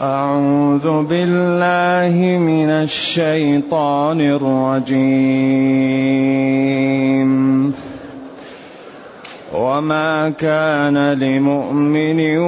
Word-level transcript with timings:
أعوذ 0.00 1.02
بالله 1.02 2.38
من 2.38 2.70
الشيطان 2.70 4.20
الرجيم. 4.20 5.60
وما 9.54 10.28
كان 10.28 11.12
لمؤمن 11.12 12.38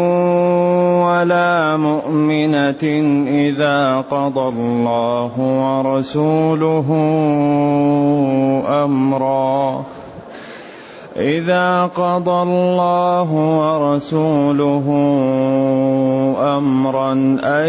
ولا 1.04 1.76
مؤمنة 1.76 2.84
إذا 3.28 4.04
قضى 4.10 4.48
الله 4.48 5.32
ورسوله 5.38 6.88
أمرًا. 8.84 9.84
إذا 11.16 11.86
قضى 11.86 12.42
الله 12.42 13.32
ورسوله 13.32 14.86
أمرا 16.56 17.12
أن 17.44 17.68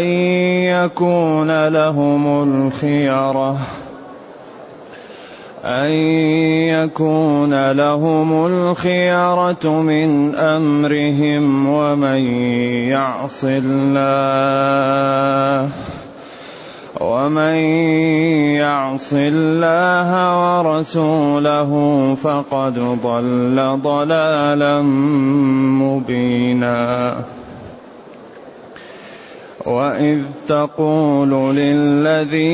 يكون 0.72 1.68
لهم 1.68 2.42
الخيرة 2.42 3.56
أن 5.64 5.90
يكون 6.68 7.72
لهم 7.72 8.46
الخيرة 8.46 9.64
من 9.64 10.34
أمرهم 10.34 11.68
ومن 11.68 12.20
يعص 12.88 13.44
الله. 13.44 14.04
ومن 17.00 17.54
يعص 18.54 19.12
الله 19.12 20.10
ورسوله 20.40 21.70
فقد 22.14 22.78
ضل 23.02 23.80
ضلالا 23.82 24.82
مبينا. 25.82 27.16
وإذ 29.66 30.22
تقول 30.48 31.56
للذي 31.56 32.44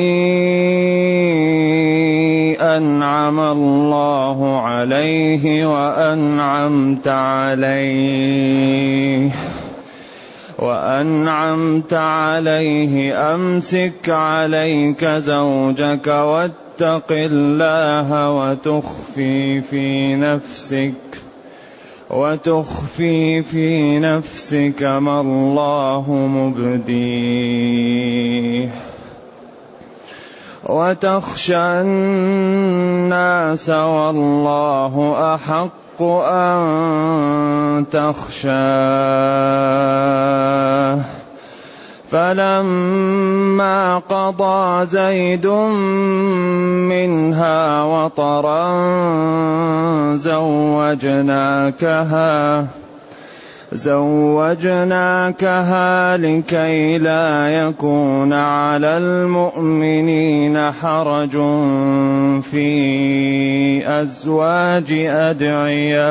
أنعم 2.61 3.41
الله 3.41 4.61
عليه 4.61 5.67
وأنعمت 5.67 7.09
عليه 7.09 8.51
وأنعمت 10.61 11.95
عليه 11.95 13.35
أمسك 13.35 14.09
عليك 14.11 15.05
زوجك 15.05 16.07
واتق 16.07 17.13
الله 17.13 18.31
وتخفي 18.31 19.61
في 19.61 20.17
نفسك 20.17 20.93
وتخفي 22.11 23.43
في 23.43 23.99
نفسك 23.99 24.83
ما 24.83 25.21
الله 25.21 26.11
مبديه. 26.11 27.61
وتخشى 30.71 31.57
الناس 31.57 33.71
والله 33.71 34.95
أحق 35.35 36.03
أن 36.03 37.87
تخشاه. 37.91 39.41
فلما 42.11 43.99
قضى 43.99 44.87
زيد 44.87 45.47
منها 46.91 47.83
وطرا 47.83 48.71
زوجناكها 50.17 51.81
زوجناكها 53.73 55.37
لكي 56.17 56.99
لا 56.99 57.49
يكون 57.49 58.33
على 58.33 58.99
المؤمنين 58.99 60.71
حرج 60.73 61.31
في 62.43 63.83
أزواج 64.03 64.93
أدعيائهم. 64.93 66.11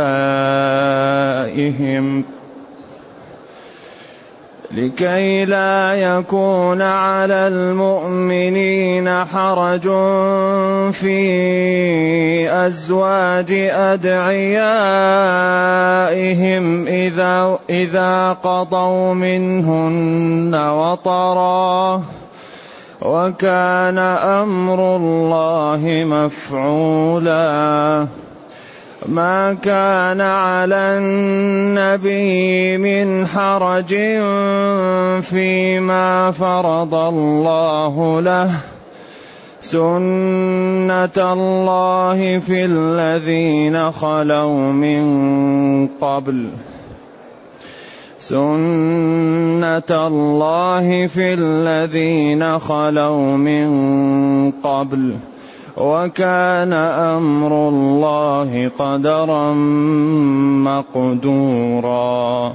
لكي 4.72 5.46
لا 5.46 5.94
يكون 5.94 6.82
على 6.82 7.48
المؤمنين 7.48 9.26
حرج 9.26 9.82
في 10.94 12.52
أزواج 12.52 13.52
أدعيائهم 13.74 14.58
إذا 16.88 17.60
إذا 17.70 18.38
قضوا 18.44 19.14
منهن 19.14 20.56
وطرا. 20.56 22.04
وكان 23.02 23.98
أمر 23.98 24.96
الله 24.96 26.04
مفعولا. 26.06 28.08
ما 29.06 29.54
كان 29.54 30.22
على 30.22 30.76
النبي 30.76 32.78
من 32.78 33.28
حرج 33.28 33.96
فيما 35.24 36.32
فرض 36.32 36.96
الله 36.96 38.22
له. 38.22 38.52
سنه 39.62 41.18
الله 41.18 42.40
في 42.40 42.66
الذين 42.66 43.92
خلوا 43.92 44.72
من 44.72 45.88
قبل. 45.88 46.50
سنه 48.20 50.08
الله 50.08 51.08
في 51.08 51.34
الذين 51.34 52.60
خلوا 52.60 53.38
من 53.38 54.52
قبل. 54.52 55.16
وكان 55.78 56.74
أمر 56.74 57.70
الله 57.70 58.72
قدرا 58.80 59.54
مقدورا. 60.94 62.54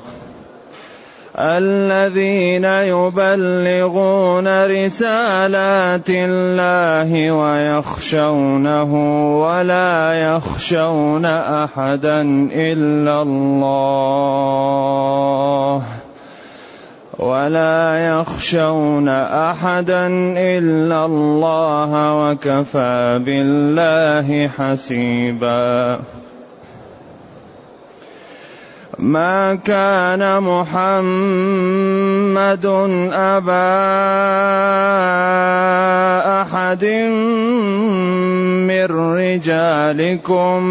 الذين 1.38 2.64
يبلغون 2.64 4.46
رسالات 4.64 6.10
الله 6.10 7.30
ويخشونه 7.30 8.90
ولا 9.42 10.12
يخشون 10.14 11.24
أحدا 11.24 12.20
إلا 12.54 13.22
الله. 13.22 14.44
ولا 17.18 18.06
يخشون 18.06 19.08
أحدا 19.08 20.06
إلا 20.36 21.06
الله 21.06 22.14
وكفى 22.22 23.20
بالله 23.24 24.48
حسيبا. 24.48 26.00
ما 28.98 29.54
كان 29.54 30.42
محمد 30.42 30.96
أبا 33.12 33.74
أحد 36.42 36.84
من 38.68 38.86
رجالكم. 39.16 40.62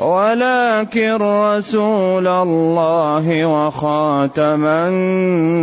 ولكن 0.00 1.16
رسول 1.20 2.28
الله 2.28 3.46
وخاتم 3.46 4.64
النبيين. 4.64 5.60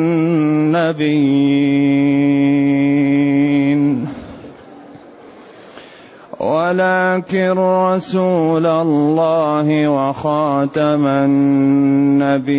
ولكن 6.39 7.55
رسول 7.59 8.65
الله 8.65 9.87
وخاتم 9.87 11.07
النبيين. 11.07 12.57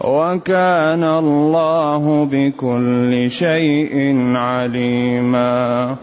وكان 0.00 1.04
الله 1.04 2.28
بكل 2.32 3.30
شيء 3.30 4.16
عليما. 4.34 5.96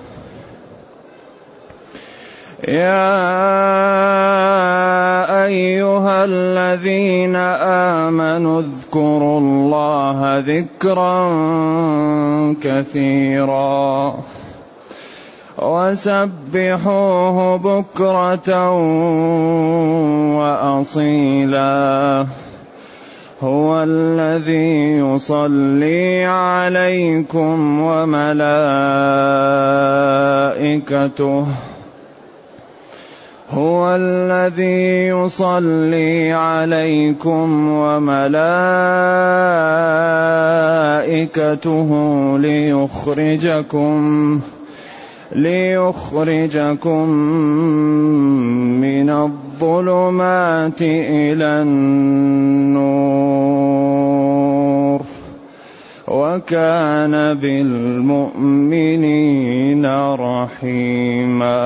يا 2.67 3.06
أيها 5.45 6.25
الذين 6.25 7.35
آمنوا 8.06 8.62
اذكروا 8.62 9.39
الله 9.39 10.39
ذكرا 10.39 11.21
كثيرا 12.62 14.15
وسبحوه 15.62 17.38
بكرة 17.57 18.71
وأصيلا. 20.38 22.25
هو 23.44 23.83
الذي 23.83 24.97
يصلي 24.97 26.25
عليكم 26.25 27.81
وملائكته. 27.81 28.56
هو 33.50 33.95
الذي 33.95 35.07
يصلي 35.07 36.31
عليكم 36.31 37.69
وملائكته 37.69 38.39
ليخرجكم 42.39 44.39
ليخرجكم 45.31 47.09
من 48.81 49.09
الظلمات 49.09 50.81
إلى 50.81 51.62
النور. 51.62 53.06
وكان 56.07 57.33
بالمؤمنين 57.33 59.06
رحيما. 60.15 61.65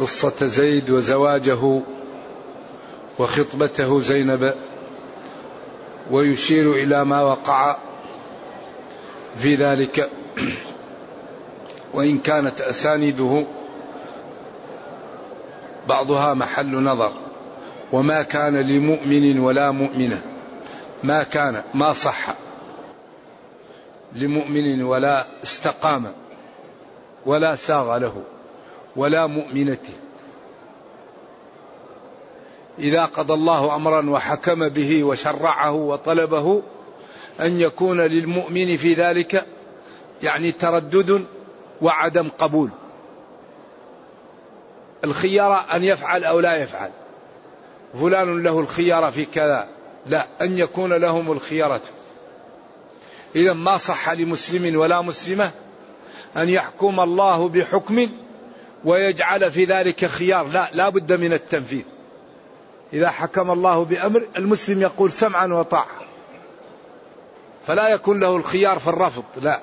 قصة 0.00 0.46
زيد 0.46 0.90
وزواجه 0.90 1.80
وخطبته 3.18 4.00
زينب 4.00 4.54
ويشير 6.10 6.72
إلى 6.72 7.04
ما 7.04 7.22
وقع 7.22 7.76
في 9.38 9.54
ذلك. 9.54 10.10
وإن 11.94 12.18
كانت 12.18 12.60
أسانيده 12.60 13.46
بعضها 15.88 16.34
محل 16.34 16.82
نظر. 16.82 17.12
وما 17.92 18.22
كان 18.22 18.56
لمؤمن 18.56 19.38
ولا 19.38 19.70
مؤمنة. 19.70 20.22
ما 21.02 21.22
كان 21.22 21.62
ما 21.74 21.92
صح 21.92 22.34
لمؤمن 24.12 24.82
ولا 24.82 25.26
استقام 25.42 26.12
ولا 27.26 27.54
ساغ 27.54 27.98
له. 27.98 28.22
ولا 28.96 29.26
مؤمنته 29.26 29.92
إذا 32.78 33.04
قضى 33.04 33.34
الله 33.34 33.76
أمرا 33.76 34.10
وحكم 34.10 34.68
به 34.68 35.04
وشرعه 35.04 35.72
وطلبه 35.72 36.62
أن 37.40 37.60
يكون 37.60 38.00
للمؤمن 38.00 38.76
في 38.76 38.94
ذلك 38.94 39.46
يعني 40.22 40.52
تردد 40.52 41.24
وعدم 41.82 42.28
قبول. 42.38 42.70
الخيارة 45.04 45.76
أن 45.76 45.84
يفعل 45.84 46.24
أو 46.24 46.40
لا 46.40 46.56
يفعل. 46.56 46.90
فلان 48.00 48.42
له 48.42 48.60
الخيارة 48.60 49.10
في 49.10 49.24
كذا. 49.24 49.68
لا 50.06 50.26
أن 50.40 50.58
يكون 50.58 50.92
لهم 50.92 51.32
الخيارة. 51.32 51.80
إذا 53.36 53.52
ما 53.52 53.76
صح 53.78 54.10
لمسلم 54.10 54.78
ولا 54.78 55.00
مسلمة 55.00 55.50
أن 56.36 56.48
يحكم 56.48 57.00
الله 57.00 57.48
بحكم 57.48 58.08
ويجعل 58.84 59.50
في 59.50 59.64
ذلك 59.64 60.06
خيار. 60.06 60.46
لا 60.46 60.70
لا 60.72 60.88
بد 60.88 61.12
من 61.12 61.32
التنفيذ. 61.32 61.82
إذا 62.92 63.10
حكم 63.10 63.50
الله 63.50 63.84
بأمر 63.84 64.26
المسلم 64.36 64.82
يقول 64.82 65.12
سمعا 65.12 65.46
وطاعة. 65.46 66.02
فلا 67.66 67.88
يكون 67.88 68.20
له 68.20 68.36
الخيار 68.36 68.78
في 68.78 68.88
الرفض 68.88 69.24
لا. 69.36 69.62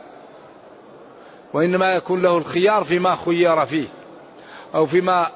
وإنما 1.54 1.94
يكون 1.94 2.22
له 2.22 2.38
الخيار 2.38 2.84
فيما 2.84 3.16
خير 3.16 3.66
فيه 3.66 3.88
أو 4.76 4.86
فيما 4.86 5.28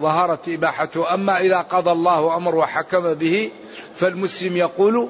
ظهرت 0.00 0.48
إباحته. 0.48 1.14
أما 1.14 1.40
إذا 1.40 1.58
قضى 1.58 1.90
الله 1.90 2.36
أمر 2.36 2.54
وحكم 2.54 3.14
به 3.14 3.50
فالمسلم 3.94 4.56
يقول 4.56 5.08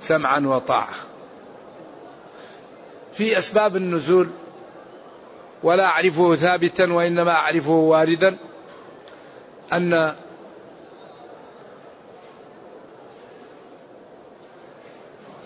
سمعا 0.00 0.40
وطاعة. 0.40 0.94
في 3.14 3.38
أسباب 3.38 3.76
النزول 3.76 4.28
ولا 5.64 5.84
أعرفه 5.84 6.34
ثابتا 6.34 6.92
وإنما 6.92 7.32
أعرفه 7.32 7.70
واردا 7.70 8.36
أن 9.72 10.14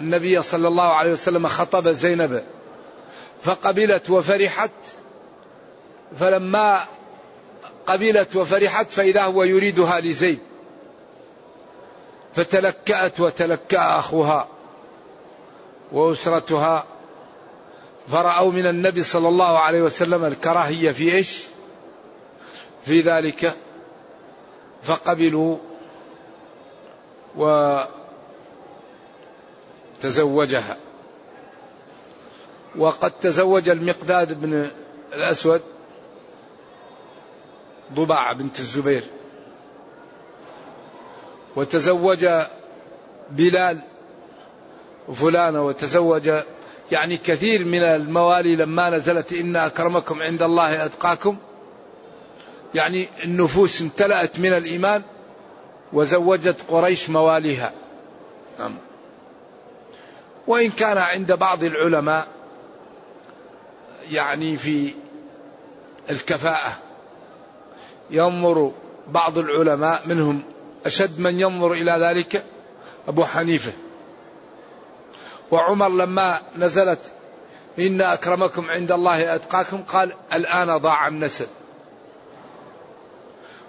النبي 0.00 0.42
صلى 0.42 0.68
الله 0.68 0.84
عليه 0.84 1.12
وسلم 1.12 1.46
خطب 1.46 1.88
زينب 1.88 2.44
فقبلت 3.42 4.10
وفرحت 4.10 4.70
فلما 6.18 6.84
قبلت 7.86 8.36
وفرحت 8.36 8.90
فإذا 8.90 9.22
هو 9.22 9.42
يريدها 9.42 10.00
لزيد 10.00 10.38
فتلكأت 12.34 13.20
وتلكأ 13.20 13.98
أخوها 13.98 14.48
وأسرتها 15.92 16.84
فرأوا 18.10 18.52
من 18.52 18.66
النبي 18.66 19.02
صلى 19.02 19.28
الله 19.28 19.58
عليه 19.58 19.82
وسلم 19.82 20.24
الكراهية 20.24 20.90
في 20.92 21.14
إيش؟ 21.14 21.44
في 22.84 23.00
ذلك. 23.00 23.54
فقبلوا 24.82 25.56
وتزوجها 29.96 30.76
وقد 32.76 33.10
تزوج 33.10 33.68
المقداد 33.68 34.40
بن 34.40 34.70
الأسود 35.12 35.62
ضباع 37.92 38.32
بنت 38.32 38.60
الزبير. 38.60 39.04
وتزوج 41.56 42.28
بلال 43.30 43.82
فلانة 45.12 45.66
وتزوج 45.66 46.30
يعني 46.92 47.16
كثير 47.16 47.64
من 47.64 47.82
الموالي 47.82 48.56
لما 48.56 48.90
نزلت 48.90 49.32
إن 49.32 49.56
أكرمكم 49.56 50.22
عند 50.22 50.42
الله 50.42 50.84
أتقاكم. 50.84 51.36
يعني 52.74 53.08
النفوس 53.24 53.82
امتلأت 53.82 54.40
من 54.40 54.52
الإيمان 54.52 55.02
وزوجت 55.92 56.56
قريش 56.68 57.10
مواليها. 57.10 57.72
نعم. 58.58 58.74
وإن 60.46 60.70
كان 60.70 60.98
عند 60.98 61.32
بعض 61.32 61.64
العلماء 61.64 62.26
يعني 64.10 64.56
في 64.56 64.94
الكفاءة 66.10 66.72
ينظر 68.10 68.72
بعض 69.08 69.38
العلماء 69.38 70.02
منهم 70.06 70.42
أشد 70.86 71.18
من 71.18 71.40
ينظر 71.40 71.72
إلى 71.72 71.92
ذلك 71.92 72.44
أبو 73.08 73.24
حنيفة. 73.24 73.72
وعمر 75.50 75.88
لما 75.88 76.40
نزلت 76.56 77.00
إن 77.78 78.00
أكرمكم 78.00 78.70
عند 78.70 78.92
الله 78.92 79.34
أتقاكم 79.34 79.82
قال 79.82 80.12
الآن 80.32 80.76
ضاع 80.76 81.08
النسل. 81.08 81.46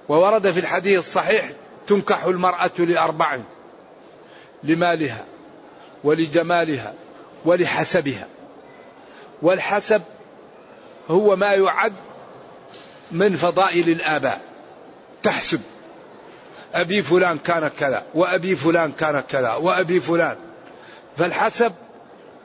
وورد 0.09 0.51
في 0.51 0.59
الحديث 0.59 1.00
الصحيح 1.00 1.50
تنكح 1.88 2.24
المرأة 2.24 2.71
لأربع 2.77 3.39
لمالها 4.63 5.25
ولجمالها 6.03 6.93
ولحسبها. 7.45 8.27
والحسب 9.41 10.01
هو 11.09 11.36
ما 11.36 11.53
يعد 11.53 11.93
من 13.12 13.36
فضائل 13.36 13.89
الآباء. 13.89 14.41
تحسب. 15.24 15.62
أبي 16.74 17.01
فلان 17.03 17.38
كان 17.38 17.67
كذا 17.79 18.05
وأبي 18.13 18.55
فلان 18.55 18.91
كان 18.91 19.19
كذا 19.19 19.53
وأبي 19.53 20.00
فلان. 20.00 20.48
فالحسب 21.19 21.73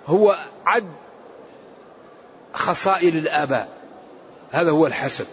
هو 0.07 0.39
عد 0.67 0.93
خصائل 2.53 3.17
الآباء. 3.17 3.69
هذا 4.51 4.71
هو 4.71 4.87
الحسب. 4.87 5.27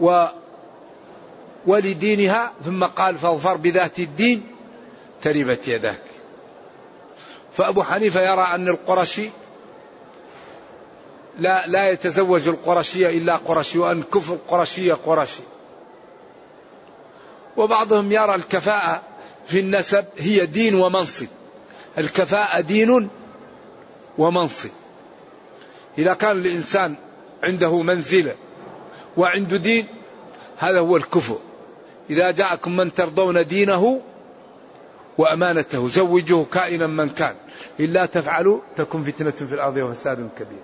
و 0.00 0.26
ولدينها 1.66 2.52
ثم 2.64 2.84
قال 2.84 3.18
فاظفر 3.18 3.56
بذات 3.56 3.98
الدين 3.98 4.46
تربت 5.22 5.68
يداك. 5.68 6.02
فأبو 7.52 7.82
حنيفة 7.82 8.20
يرى 8.20 8.42
أن 8.42 8.68
القرشي 8.68 9.30
لا 11.38 11.66
لا 11.66 11.90
يتزوج 11.90 12.48
القرشية 12.48 13.08
إلا 13.08 13.36
قرشي 13.36 13.78
وأن 13.78 14.02
كفر 14.02 14.34
القرشية 14.34 14.94
قرشي. 14.94 15.42
وبعضهم 17.56 18.12
يرى 18.12 18.34
الكفاءة 18.34 19.02
في 19.46 19.60
النسب 19.60 20.04
هي 20.18 20.46
دين 20.46 20.74
ومنصب. 20.74 21.26
الكفاءة 21.98 22.60
دين 22.60 23.08
ومنصب. 24.18 24.70
إذا 25.98 26.14
كان 26.14 26.36
الإنسان 26.36 26.94
عنده 27.44 27.82
منزلة 27.82 28.34
وعنده 29.16 29.56
دين 29.56 29.86
هذا 30.58 30.78
هو 30.78 30.96
الكفر. 30.96 31.38
إذا 32.10 32.30
جاءكم 32.30 32.76
من 32.76 32.94
ترضون 32.94 33.46
دينه 33.46 34.00
وأمانته 35.18 35.88
زوجوه 35.88 36.44
كائنا 36.52 36.86
من 36.86 37.08
كان. 37.08 37.34
إلا 37.80 38.06
تفعلوا 38.06 38.60
تكن 38.76 39.02
فتنة 39.02 39.30
في 39.30 39.54
الأرض 39.54 39.76
وفساد 39.76 40.28
كبير 40.38 40.62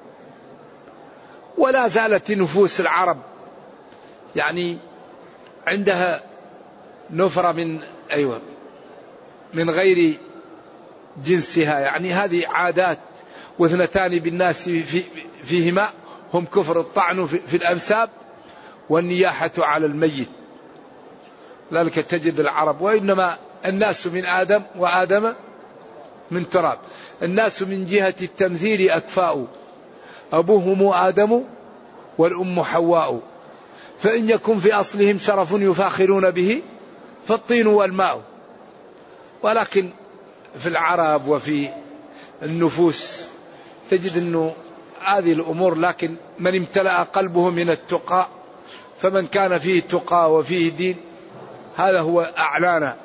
ولا 1.58 1.88
زالت 1.88 2.30
نفوس 2.30 2.80
العرب 2.80 3.18
يعني 4.36 4.78
عندها 5.66 6.22
نفرة 7.10 7.52
من 7.52 7.80
أيوة 8.10 8.40
من 9.54 9.70
غير 9.70 10.14
جنسها 11.24 11.80
يعني 11.80 12.12
هذه 12.12 12.46
عادات 12.46 12.98
واثنتان 13.58 14.18
بالناس 14.18 14.68
في 14.68 15.02
فيهما 15.44 15.88
هم 16.34 16.44
كفر 16.44 16.80
الطعن 16.80 17.26
في 17.26 17.56
الأنساب 17.56 18.10
والنياحة 18.88 19.50
على 19.58 19.86
الميت. 19.86 20.28
لذلك 21.70 21.94
تجد 21.94 22.40
العرب 22.40 22.80
وإنما 22.80 23.36
الناس 23.66 24.06
من 24.06 24.24
آدم 24.24 24.62
وآدم 24.76 25.32
من 26.30 26.48
تراب. 26.48 26.78
الناس 27.22 27.62
من 27.62 27.86
جهة 27.86 28.14
التمثيل 28.22 28.90
أكفاء. 28.90 29.46
أبوهم 30.32 30.92
آدم 30.92 31.42
والأم 32.18 32.62
حواء. 32.62 33.20
فإن 33.98 34.30
يكن 34.30 34.58
في 34.58 34.72
أصلهم 34.72 35.18
شرف 35.18 35.52
يفاخرون 35.52 36.30
به 36.30 36.62
فالطين 37.26 37.66
والماء. 37.66 38.22
ولكن 39.42 39.90
في 40.58 40.68
العرب 40.68 41.28
وفي 41.28 41.68
النفوس. 42.42 43.24
تجد 43.90 44.16
أنه 44.16 44.54
هذه 45.04 45.32
الأمور 45.32 45.74
لكن 45.74 46.16
من 46.38 46.56
امتلأ 46.56 47.02
قلبه 47.02 47.50
من 47.50 47.70
التقى 47.70 48.28
فمن 49.00 49.26
كان 49.26 49.58
فيه 49.58 49.80
تقى 49.80 50.32
وفيه 50.32 50.70
دين 50.70 50.96
هذا 51.76 52.00
هو 52.00 52.20
أعلانا. 52.38 52.96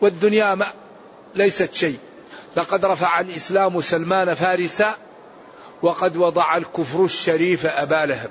والدنيا 0.00 0.54
ما 0.54 0.66
ليست 1.34 1.74
شيء. 1.74 1.98
لقد 2.56 2.84
رفع 2.84 3.20
الإسلام 3.20 3.80
سلمان 3.80 4.34
فارسا 4.34 4.94
وقد 5.82 6.16
وضع 6.16 6.56
الكفر 6.56 7.04
الشريف 7.04 7.66
أبا 7.66 8.06
لهب. 8.06 8.30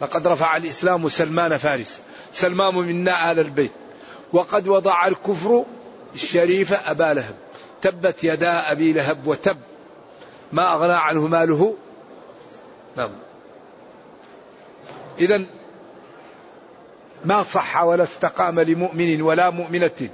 لقد 0.00 0.26
رفع 0.26 0.56
الإسلام 0.56 1.08
سلمان 1.08 1.56
فارسا. 1.56 2.00
سلمان 2.32 2.74
منا 2.74 3.32
آل 3.32 3.38
البيت. 3.38 3.72
وقد 4.32 4.68
وضع 4.68 5.06
الكفر 5.06 5.64
الشريف 6.14 6.72
أبا 6.72 7.14
لهب. 7.14 7.34
تبت 7.82 8.24
يدا 8.24 8.72
أبي 8.72 8.92
لهب 8.92 9.26
وتب. 9.26 9.56
ما 10.52 10.74
أغنى 10.74 10.92
عنه 10.92 11.26
ماله؟ 11.26 11.74
نعم. 12.96 13.10
إذا 15.18 15.46
ما 17.24 17.42
صح 17.42 17.82
ولا 17.82 18.02
استقام 18.02 18.60
لمؤمن 18.60 19.22
ولا 19.22 19.50
مؤمنة 19.50 20.08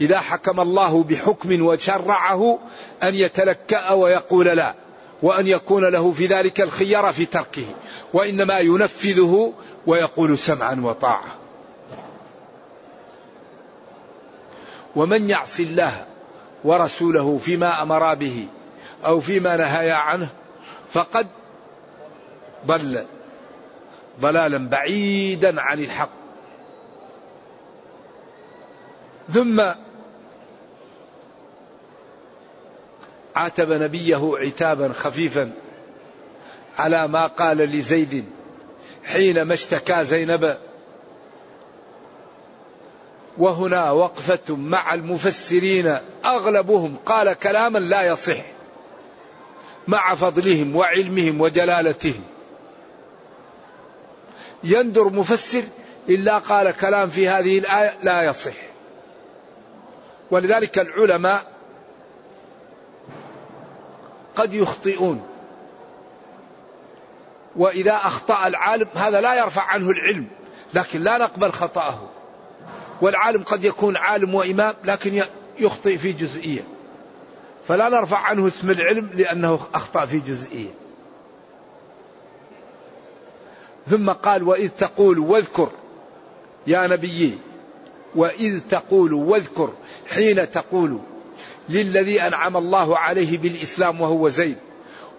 إذا 0.00 0.20
حكم 0.20 0.60
الله 0.60 1.02
بحكم 1.02 1.62
وشرعه 1.62 2.58
أن 3.02 3.14
يتلكأ 3.14 3.92
ويقول 3.92 4.46
لا 4.46 4.74
وأن 5.22 5.46
يكون 5.46 5.84
له 5.84 6.12
في 6.12 6.26
ذلك 6.26 6.60
الخيار 6.60 7.12
في 7.12 7.26
تركه 7.26 7.64
وإنما 8.12 8.58
ينفذه 8.58 9.52
ويقول 9.86 10.38
سمعا 10.38 10.80
وطاعة. 10.82 11.45
ومن 14.96 15.30
يعص 15.30 15.60
الله 15.60 16.06
ورسوله 16.64 17.38
فيما 17.38 17.82
أمر 17.82 18.14
به 18.14 18.46
أو 19.04 19.20
فيما 19.20 19.56
نهايا 19.56 19.94
عنه 19.94 20.28
فقد 20.90 21.26
ضل 22.66 23.06
ضلالا 24.20 24.68
بعيدا 24.68 25.60
عن 25.60 25.78
الحق. 25.78 26.10
ثم 29.32 29.62
عاتب 33.36 33.72
نبيه 33.72 34.32
عتابا 34.34 34.92
خفيفا 34.92 35.52
على 36.78 37.08
ما 37.08 37.26
قال 37.26 37.56
لزيد 37.56 38.24
حينما 39.04 39.54
اشتكى 39.54 40.04
زينب 40.04 40.58
وهنا 43.38 43.90
وقفة 43.90 44.56
مع 44.56 44.94
المفسرين 44.94 45.98
أغلبهم 46.24 46.96
قال 47.06 47.32
كلاما 47.32 47.78
لا 47.78 48.02
يصح 48.02 48.36
مع 49.88 50.14
فضلهم 50.14 50.76
وعلمهم 50.76 51.40
وجلالتهم. 51.40 52.24
يندر 54.64 55.04
مفسر 55.04 55.62
إلا 56.08 56.38
قال 56.38 56.70
كلام 56.70 57.08
في 57.10 57.28
هذه 57.28 57.58
الآية 57.58 57.98
لا 58.02 58.22
يصح. 58.22 58.54
ولذلك 60.30 60.78
العلماء 60.78 61.52
قد 64.36 64.54
يخطئون. 64.54 65.26
وإذا 67.56 67.96
أخطأ 67.96 68.46
العالم 68.46 68.88
هذا 68.94 69.20
لا 69.20 69.34
يرفع 69.34 69.62
عنه 69.62 69.90
العلم 69.90 70.26
لكن 70.74 71.00
لا 71.00 71.18
نقبل 71.18 71.52
خطأه. 71.52 72.15
والعالم 73.00 73.42
قد 73.42 73.64
يكون 73.64 73.96
عالم 73.96 74.34
وإمام 74.34 74.74
لكن 74.84 75.22
يخطئ 75.58 75.96
في 75.96 76.12
جزئية. 76.12 76.64
فلا 77.68 77.88
نرفع 77.88 78.18
عنه 78.18 78.48
اسم 78.48 78.70
العلم 78.70 79.10
لأنه 79.14 79.60
أخطأ 79.74 80.06
في 80.06 80.18
جزئية. 80.18 80.70
ثم 83.90 84.10
قال 84.10 84.42
وإذ 84.42 84.68
تقول 84.68 85.18
واذكر 85.18 85.70
يا 86.66 86.86
نبيي 86.86 87.38
وإذ 88.14 88.60
تقول 88.70 89.12
واذكر 89.12 89.72
حين 90.14 90.50
تقول 90.50 90.98
للذي 91.68 92.22
أنعم 92.22 92.56
الله 92.56 92.98
عليه 92.98 93.38
بالإسلام 93.38 94.00
وهو 94.00 94.28
زيد 94.28 94.56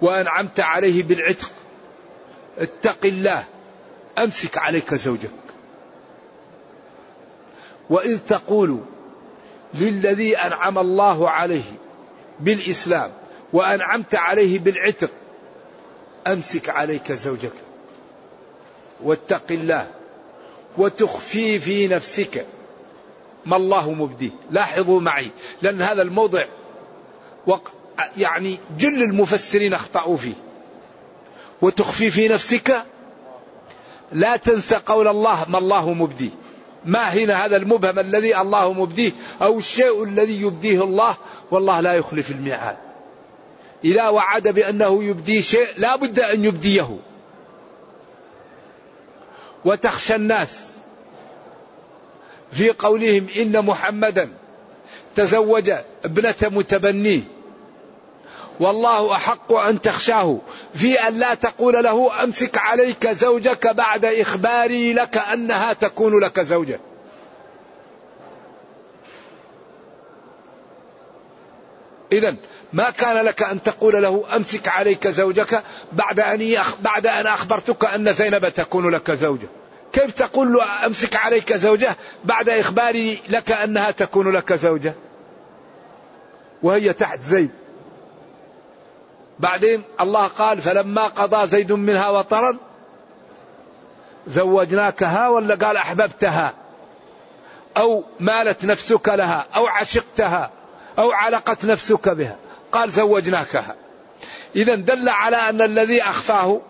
وأنعمت 0.02 0.60
عليه 0.60 1.04
بالعتق 1.04 1.52
اتق 2.58 3.06
الله 3.06 3.44
أمسك 4.18 4.58
عليك 4.58 4.94
زوجك. 4.94 5.47
وإذ 7.90 8.20
تقول 8.28 8.80
للذي 9.74 10.38
أنعم 10.38 10.78
الله 10.78 11.30
عليه 11.30 11.72
بالإسلام 12.40 13.12
وأنعمت 13.54 14.16
عليه 14.16 14.60
بالعتق 14.60 15.10
أمسك 16.28 16.70
عليك 16.70 17.12
زوجك 17.12 17.54
واتق 19.04 19.52
الله 19.52 19.88
وتخفي 20.78 21.60
في 21.60 21.88
نفسك 21.88 22.46
ما 23.46 23.56
الله 23.56 23.92
مبديه. 23.92 24.30
لاحظوا 24.52 25.02
معي 25.02 25.32
لأن 25.62 25.82
هذا 25.82 26.02
الموضع 26.02 26.46
يعني 28.18 28.60
جل 28.78 29.04
المفسرين 29.04 29.74
أخطأوا 29.74 30.18
فيه. 30.18 30.34
وتخفي 31.62 32.12
في 32.12 32.28
نفسك 32.28 32.84
لا 34.12 34.38
تنسى 34.38 34.76
قول 34.76 35.08
الله 35.08 35.46
ما 35.48 35.58
الله 35.58 35.94
مبديه. 35.94 36.30
ما 36.86 37.10
هنا 37.10 37.46
هذا 37.46 37.58
المبهم 37.58 38.00
الذي 38.00 38.38
الله 38.38 38.74
مبديه 38.74 39.12
أو 39.42 39.58
الشيء 39.58 40.04
الذي 40.04 40.42
يبديه 40.42 40.84
الله 40.84 41.18
والله 41.52 41.80
لا 41.80 41.94
يخلف 41.94 42.32
الميعاد. 42.32 42.78
إذا 43.84 44.10
وعد 44.10 44.48
بأنه 44.48 45.04
يبدي 45.04 45.42
شيء 45.42 45.68
لا 45.78 45.96
بد 45.96 46.20
أن 46.20 46.46
يبديه. 46.46 46.98
وتخشى 49.66 50.16
الناس 50.16 50.60
في 52.52 52.70
قولهم 52.70 53.28
إن 53.38 53.66
محمدا 53.66 54.30
تزوج 55.16 55.72
ابنة 56.06 56.36
متبنيه. 56.42 57.37
والله 58.60 59.16
أحق 59.16 59.54
أن 59.54 59.82
تخشاه. 59.82 60.38
في 60.76 60.94
أن 60.96 61.14
لا 61.14 61.34
تقول 61.34 61.84
له 61.84 62.24
أمسك 62.24 62.58
عليك 62.58 63.08
زوجك 63.08 63.68
بعد 63.68 64.06
إخباري 64.06 64.94
لك 64.94 65.18
أنها 65.18 65.74
تكون 65.74 66.20
لك 66.20 66.40
زوجة. 66.40 66.80
إذا 72.12 72.36
ما 72.74 72.90
كان 72.90 73.26
لك 73.26 73.44
أن 73.44 73.64
تقول 73.64 74.04
له 74.04 74.36
أمسك 74.36 74.68
عليك 74.68 75.08
زوجك 75.08 75.64
بعد 75.92 76.20
أن 76.20 76.58
بعد 76.82 77.08
أن 77.08 77.28
أخبرتك 77.28 77.86
أن 77.86 78.14
زينب 78.14 78.50
تكون 78.50 78.90
لك 78.90 79.12
زوجة. 79.12 79.48
كيف 79.94 80.12
تقول 80.12 80.54
له 80.54 80.86
أمسك 80.86 81.16
عليك 81.16 81.54
زوجة 81.54 81.96
بعد 82.26 82.50
إخباري 82.50 83.20
لك 83.30 83.52
أنها 83.52 83.92
تكون 83.92 84.32
لك 84.32 84.54
زوجة؟ 84.54 84.94
وهي 86.64 86.94
تحت 86.94 87.22
زيد. 87.22 87.52
بعدين 89.40 89.84
الله 90.02 90.28
قال 90.28 90.62
فلما 90.62 91.08
قضى 91.08 91.48
زيد 91.48 91.72
منها 91.72 92.10
وطرا 92.10 92.58
زوجناكها 94.28 95.30
ولا 95.30 95.56
قال 95.56 95.78
أحببتها 95.78 96.54
أو 97.78 98.04
مالت 98.20 98.66
نفسك 98.66 99.10
لها 99.10 99.48
أو 99.56 99.66
عشقتها 99.66 100.52
أو 100.98 101.12
علقت 101.12 101.66
نفسك 101.66 102.10
بها. 102.10 102.36
قال 102.72 102.92
زوجناكها. 102.92 103.76
إذا 104.56 104.76
دل 104.76 105.10
على 105.10 105.38
أن 105.38 105.62
الذي 105.62 106.02
أخفاه 106.02 106.62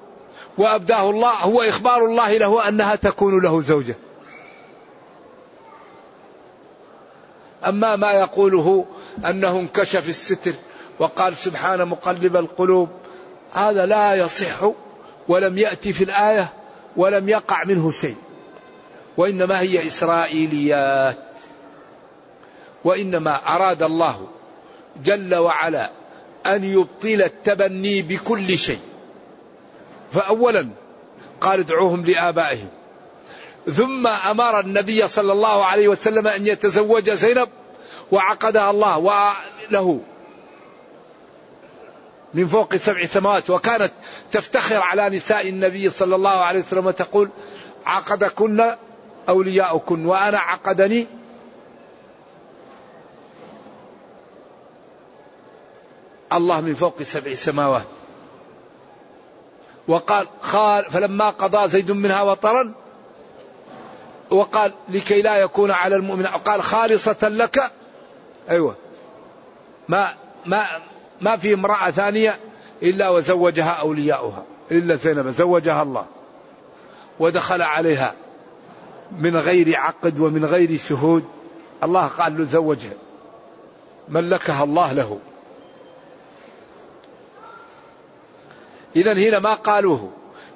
وأبداه 0.58 1.10
الله 1.10 1.32
هو 1.32 1.62
إخبار 1.62 2.06
الله 2.06 2.38
له 2.38 2.68
أنها 2.68 2.96
تكون 2.96 3.44
له 3.44 3.62
زوجة. 3.62 3.96
أما 7.66 7.96
ما 7.96 8.12
يقوله 8.12 8.86
أنه 9.26 9.60
انكشف 9.60 10.10
الستر 10.10 10.54
وقال 11.00 11.38
سبحان 11.38 11.88
مقلب 11.88 12.36
القلوب. 12.36 12.90
هذا 13.52 13.86
لا 13.86 14.16
يصح 14.16 14.72
ولم 15.28 15.58
يأتي 15.58 15.94
في 15.94 16.04
الآية 16.04 16.54
ولم 16.98 17.30
يقع 17.30 17.64
منه 17.64 17.92
شيء. 17.92 18.16
وإنما 19.18 19.60
هي 19.60 19.88
إسرائيليات. 19.88 21.18
وإنما 22.84 23.56
أراد 23.56 23.84
الله 23.84 24.28
جل 25.04 25.36
وعلا 25.36 25.92
أن 26.46 26.64
يبطل 26.64 27.22
التبني 27.22 28.02
بكل 28.02 28.58
شيء. 28.58 28.80
فأولا 30.14 30.70
قال 31.42 31.60
ادعوهم 31.60 32.06
لآبائهم. 32.06 32.70
ثم 33.74 34.08
أمر 34.08 34.60
النبي 34.60 35.08
صلى 35.08 35.34
الله 35.34 35.66
عليه 35.66 35.88
وسلم 35.88 36.28
أن 36.28 36.48
يتزوج 36.48 37.12
زينب 37.12 37.50
وعقدها 38.12 38.70
الله 38.70 38.98
وله. 38.98 40.00
من 42.34 42.48
فوق 42.48 42.76
سبع 42.76 43.06
سماوات 43.06 43.50
وكانت 43.50 43.92
تفتخر 44.32 44.78
على 44.78 45.10
نساء 45.10 45.50
النبي 45.50 45.90
صلى 45.90 46.16
الله 46.16 46.44
عليه 46.44 46.60
وسلم 46.60 46.86
وتقول 46.86 47.30
عقدكن 47.86 48.76
أولياؤكن 49.30 50.06
وأنا 50.06 50.40
عقدني 50.40 51.08
الله 56.34 56.62
من 56.62 56.74
فوق 56.76 57.02
سبع 57.02 57.34
سماوات. 57.34 57.86
وقال 59.88 60.28
خال 60.42 60.86
فلما 60.86 61.30
قضى 61.30 61.68
زيد 61.68 61.92
منها 61.92 62.22
وطرا 62.22 62.74
وقال 64.32 64.72
لكي 64.90 65.22
لا 65.22 65.38
يكون 65.38 65.72
على 65.72 65.96
المؤمن 65.96 66.26
قال 66.26 66.64
خالصة 66.64 67.30
لك 67.30 67.72
أيوة 68.50 68.76
ما 69.88 70.14
ما 70.46 70.68
ما 71.22 71.38
في 71.38 71.54
امرأة 71.54 71.92
ثانية 71.92 72.40
إلا 72.84 73.10
وزوجها 73.10 73.70
أولياؤها 73.72 74.46
إلا 74.72 74.96
زينب 74.96 75.30
زوجها 75.30 75.82
الله 75.82 76.06
ودخل 77.20 77.62
عليها 77.62 78.14
من 79.12 79.38
غير 79.38 79.78
عقد 79.78 80.20
ومن 80.20 80.46
غير 80.46 80.78
شهود. 80.78 81.26
الله 81.84 82.08
قال 82.08 82.38
له 82.38 82.44
زوجها 82.44 82.98
ملكها 84.10 84.64
الله 84.64 84.94
له. 84.94 85.20
إذا 88.96 89.14
هنا 89.14 89.40
ما 89.40 89.54
قالوه 89.54 90.12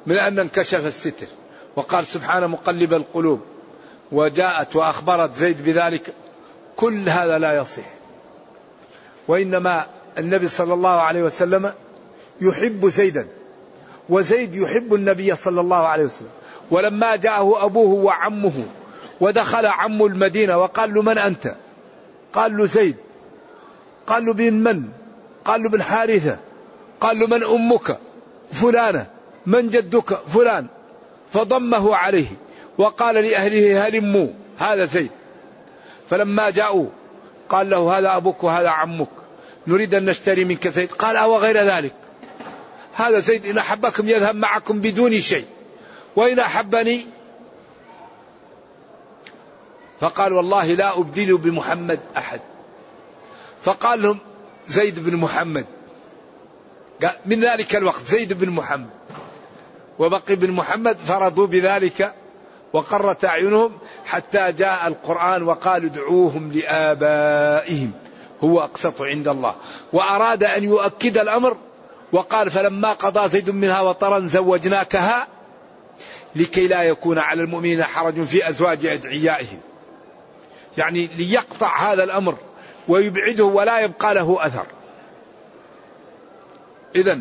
من 0.05 0.17
أن 0.17 0.39
انكشف 0.39 0.85
الستر 0.85 1.27
وقال 1.75 2.07
سبحان 2.07 2.47
مقلب 2.47 2.93
القلوب 2.93 3.41
وجاءت 4.11 4.75
وأخبرت 4.75 5.33
زيد 5.33 5.63
بذلك 5.63 6.13
كل 6.75 7.09
هذا 7.09 7.37
لا 7.37 7.53
يصح 7.53 7.83
وإنما 9.27 9.85
النبي 10.17 10.47
صلى 10.47 10.73
الله 10.73 11.01
عليه 11.01 11.23
وسلم 11.23 11.73
يحب 12.41 12.89
زيدا 12.89 13.27
وزيد 14.09 14.55
يحب 14.55 14.93
النبي 14.93 15.35
صلى 15.35 15.61
الله 15.61 15.87
عليه 15.87 16.03
وسلم. 16.03 16.29
ولما 16.71 17.15
جاءه 17.15 17.65
أبوه 17.65 18.03
وعمه 18.05 18.65
ودخل 19.21 19.65
عم 19.65 20.05
المدينة 20.05 20.57
وقال 20.57 20.93
له 20.93 21.01
من 21.01 21.17
أنت؟ 21.17 21.55
قال 22.33 22.57
له 22.57 22.65
زيد. 22.65 22.95
قال 24.07 24.25
له 24.25 24.33
بن 24.33 24.53
من؟ 24.53 24.83
قال 25.45 25.63
له 25.63 25.69
بن 25.69 25.83
حارثة. 25.83 26.37
قال 26.99 27.19
له 27.19 27.27
من 27.27 27.43
أمك؟ 27.43 27.99
فلانة. 28.51 29.05
من 29.45 29.69
جدك؟ 29.69 30.19
فلان. 30.27 30.67
فضمه 31.33 31.95
عليه 31.95 32.27
وقال 32.77 33.15
لأهله 33.15 33.87
هلموا 33.87 34.27
هذا 34.57 34.85
زيد. 34.85 35.11
فلما 36.09 36.49
جاءوا 36.49 36.85
قال 37.49 37.69
له 37.69 37.97
هذا 37.97 38.17
أبوك 38.17 38.43
وهذا 38.43 38.69
عمك. 38.69 39.20
نريد 39.67 39.93
أن 39.93 40.05
نشتري 40.05 40.45
منك 40.45 40.67
زيد 40.67 40.91
قال 40.91 41.15
أو 41.15 41.37
غير 41.37 41.57
ذلك. 41.57 41.93
هذا 42.93 43.19
زيد 43.19 43.45
إن 43.45 43.57
أحبكم 43.57 44.09
يذهب 44.09 44.35
معكم 44.35 44.79
بدون 44.79 45.19
شيء. 45.19 45.45
وإن 46.15 46.39
أحبني 46.39 47.05
فقال 49.99 50.33
والله 50.33 50.73
لا 50.73 50.99
أبدل 50.99 51.37
بمحمد 51.37 51.99
أحد. 52.17 52.41
فقال 53.61 54.01
لهم 54.01 54.19
زيد 54.67 55.03
بن 55.03 55.17
محمد. 55.17 55.65
من 57.25 57.39
ذلك 57.39 57.75
الوقت 57.75 58.05
زيد 58.05 58.33
بن 58.33 58.49
محمد. 58.49 58.89
وبقي 59.99 60.35
بن 60.35 60.51
محمد 60.51 60.97
فرضوا 60.97 61.47
بذلك 61.47 62.13
وقرت 62.73 63.25
أعينهم 63.25 63.77
حتى 64.05 64.51
جاء 64.51 64.87
القرآن 64.87 65.43
وقال 65.43 65.85
ادعوهم 65.85 66.51
لآبائهم. 66.51 67.91
هو 68.43 68.59
أقسط 68.59 69.01
عند 69.01 69.27
الله. 69.27 69.55
وأراد 69.93 70.43
أن 70.43 70.63
يؤكد 70.63 71.17
الأمر 71.17 71.57
وقال 72.11 72.51
فلما 72.51 72.93
قضى 72.93 73.29
زيد 73.29 73.49
منها 73.49 73.81
وطرا 73.81 74.19
زوجناكها 74.19 75.27
لكي 76.35 76.67
لا 76.67 76.83
يكون 76.83 77.17
على 77.17 77.43
المؤمنين 77.43 77.83
حرج 77.83 78.23
في 78.23 78.49
أزواج 78.49 78.85
أدعيائهم. 78.85 79.59
يعني 80.77 81.09
ليقطع 81.17 81.91
هذا 81.91 82.03
الأمر 82.03 82.37
ويبعده 82.87 83.43
ولا 83.43 83.79
يبقى 83.79 84.13
له 84.13 84.45
أثر. 84.45 84.65
إذا 86.95 87.19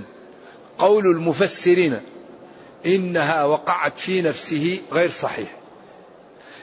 قول 0.79 1.07
المفسرين 1.07 2.01
إنها 2.87 3.45
وقعت 3.45 3.99
في 3.99 4.23
نفسه 4.23 4.81
غير 4.93 5.11
صحيح. 5.11 5.49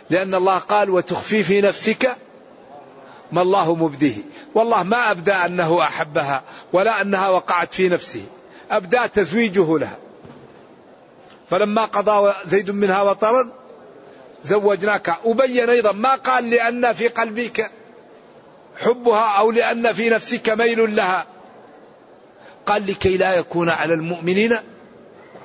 لأن 0.09 0.35
الله 0.35 0.57
قال 0.57 0.89
وتخفي 0.89 1.43
في 1.43 1.61
نفسك 1.61 2.15
ما 3.31 3.41
الله 3.41 3.75
مبديه. 3.75 4.15
والله 4.55 4.83
ما 4.83 5.11
أبدى 5.11 5.31
أنه 5.31 5.81
أحبها 5.81 6.43
ولا 6.73 7.01
أنها 7.01 7.29
وقعت 7.29 7.73
في 7.73 7.89
نفسه. 7.89 8.23
أبدى 8.71 8.99
تزويجه 9.13 9.77
لها. 9.77 9.97
فلما 11.49 11.85
قضى 11.85 12.33
زيد 12.45 12.71
منها 12.71 13.01
وطرا 13.01 13.51
زوجناك. 14.43 15.17
أبين 15.25 15.69
أيضا 15.69 15.91
ما 15.91 16.15
قال 16.15 16.49
لأن 16.49 16.93
في 16.93 17.07
قلبك 17.07 17.71
حبها 18.77 19.37
أو 19.39 19.51
لأن 19.51 19.93
في 19.93 20.09
نفسك 20.09 20.49
ميل 20.49 20.95
لها. 20.95 21.25
قال 22.65 22.87
لكي 22.87 23.17
لا 23.17 23.33
يكون 23.33 23.69
على 23.69 23.93
المؤمنين 23.93 24.59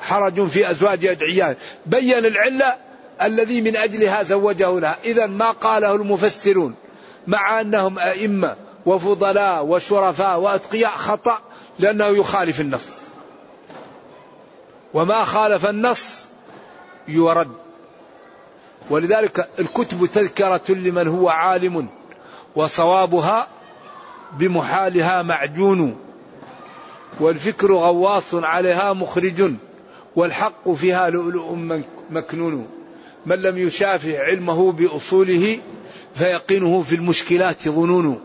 حرج 0.01 0.47
في 0.47 0.71
أزواج 0.71 1.07
أدعياء. 1.07 1.57
بين 1.87 2.25
العلة 2.25 2.77
الذي 3.23 3.61
من 3.61 3.77
أجلها 3.77 4.23
زوجه 4.23 4.81
لها. 4.81 4.99
إذا 5.05 5.27
ما 5.27 5.51
قاله 5.51 5.95
المفسرون. 5.95 6.75
مع 7.27 7.61
أنهم 7.61 7.99
أئمة 7.99 8.57
وفضلاء 8.87 9.65
وشرفاء 9.65 10.41
وأتقياء 10.41 10.91
خطأ 10.91 11.39
لأنه 11.79 12.07
يخالف 12.07 12.61
النص. 12.61 12.89
وما 14.95 15.25
خالف 15.25 15.67
النص 15.67 16.27
يرد. 17.09 17.53
ولذلك 18.91 19.49
الكتب 19.59 20.07
تذكرة 20.07 20.63
لمن 20.69 21.09
هو 21.09 21.29
عالم 21.29 21.89
وصوابها 22.57 23.49
بمحالها 24.33 25.23
معجون 25.23 25.97
والفكر 27.21 27.73
غواص 27.73 28.35
عليها 28.35 28.93
مخرج 28.93 29.55
والحق 30.17 30.71
فيها 30.71 31.11
لؤلؤ 31.11 31.55
مكنون. 32.11 32.82
من 33.27 33.37
لم 33.37 33.59
يشافه 33.59 34.19
علمه 34.19 34.73
بأصوله 34.73 35.59
فيقينه 36.15 36.83
في 36.83 36.95
المشكلات. 36.95 37.69
ظنون. 37.69 38.21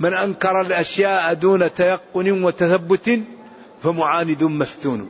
من 0.00 0.14
أنكر 0.14 0.60
الأشياء 0.60 1.34
دون 1.34 1.74
تيقن 1.74 2.44
وتثبت 2.44 3.20
فمعاند 3.82 4.42
مفتون. 4.44 5.08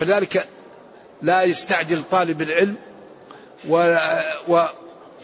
فذلك 0.00 0.48
لا 1.22 1.42
يستعجل 1.42 2.02
طالب 2.10 2.42
العلم 2.42 2.76
و 3.68 3.96
و 4.48 4.66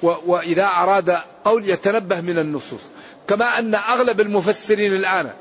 و 0.02 0.14
وإذا 0.26 0.64
أراد 0.64 1.11
قول 1.44 1.68
يتنبه 1.68 2.20
من 2.20 2.38
النصوص. 2.38 2.80
كما 3.28 3.58
أن 3.58 3.74
أغلب 3.74 4.20
المفسرين 4.20 4.96
الآن 4.96 5.32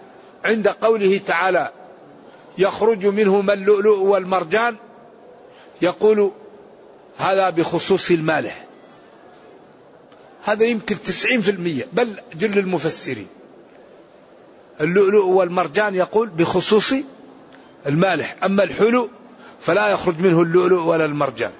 عند 0.46 0.68
قوله 0.68 1.22
تعالى 1.28 1.72
يخرج 2.58 3.06
منهما 3.06 3.54
اللؤلؤ 3.54 4.00
والمرجان 4.00 4.76
يقول 5.82 6.32
هذا 7.18 7.50
بخصوص 7.50 8.12
المالح 8.12 8.66
هذا 10.46 10.66
يمكن 10.66 11.02
تسعين 11.02 11.42
في 11.42 11.52
المية 11.52 11.88
بل 11.94 12.20
جل 12.36 12.58
المفسرين. 12.58 13.28
اللؤلؤ 14.82 15.26
والمرجان 15.26 15.96
يقول 15.96 16.30
بخصوص 16.30 16.94
المالح 17.88 18.36
أما 18.44 18.64
الحلو 18.64 19.10
فلا 19.60 19.88
يخرج 19.88 20.20
منه 20.20 20.42
اللؤلؤ 20.42 20.82
ولا 20.84 21.06
المرجان. 21.06 21.52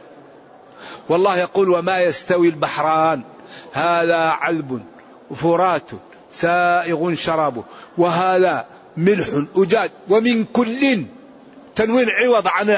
والله 1.10 1.38
يقول 1.38 1.70
وما 1.70 2.00
يستوي 2.00 2.50
البحران. 2.50 3.22
هذا 3.72 4.18
علب 4.18 4.84
فرات 5.36 5.90
سائغ 6.32 7.14
شرابه 7.14 7.64
وهذا 7.98 8.66
ملح 8.98 9.28
أجاج. 9.56 9.92
ومن 10.10 10.44
كل 10.46 11.06
تنوين 11.82 12.10
عوض 12.10 12.48
عن 12.48 12.70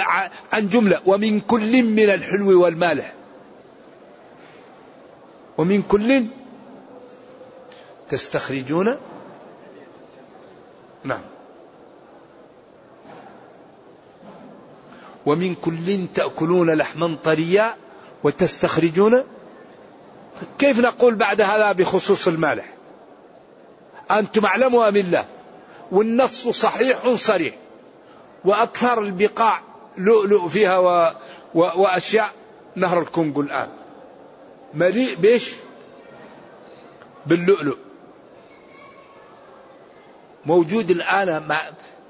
عن 0.54 0.70
جملة. 0.70 1.02
ومن 1.06 1.40
كل 1.40 1.84
من 1.84 2.10
الحلو 2.10 2.64
والمالح 2.64 3.14
ومن 5.58 5.82
كل 5.82 6.28
تستخرجون؟ 8.10 8.98
نعم. 11.04 11.22
ومن 15.26 15.56
كل 15.56 16.08
تأكلون 16.16 16.70
لحما 16.74 17.18
طريا 17.24 17.76
وتستخرجون؟ 18.24 19.24
كيف 20.60 20.80
نقول 20.80 21.16
بعد 21.16 21.42
هذا 21.42 21.72
بخصوص 21.72 22.28
المالح 22.28 22.74
أنتم 24.12 24.46
أعلموا 24.46 24.88
أم 24.90 24.98
الله 24.98 25.26
والنص 25.92 26.48
صحيح 26.48 27.14
صريح. 27.16 27.63
وأكثر 28.46 29.02
البقاع 29.02 29.62
لؤلؤ 29.98 30.48
فيها 30.48 30.78
و... 30.78 31.12
و... 31.56 31.60
وأشياء 31.60 32.34
نهر 32.76 33.00
الكونغو 33.00 33.42
الآن. 33.42 33.70
مليء 34.74 35.16
بيش 35.16 35.56
باللؤلؤ. 37.26 37.78
موجود 40.46 40.92
الآن 40.92 41.48
مع 41.48 41.62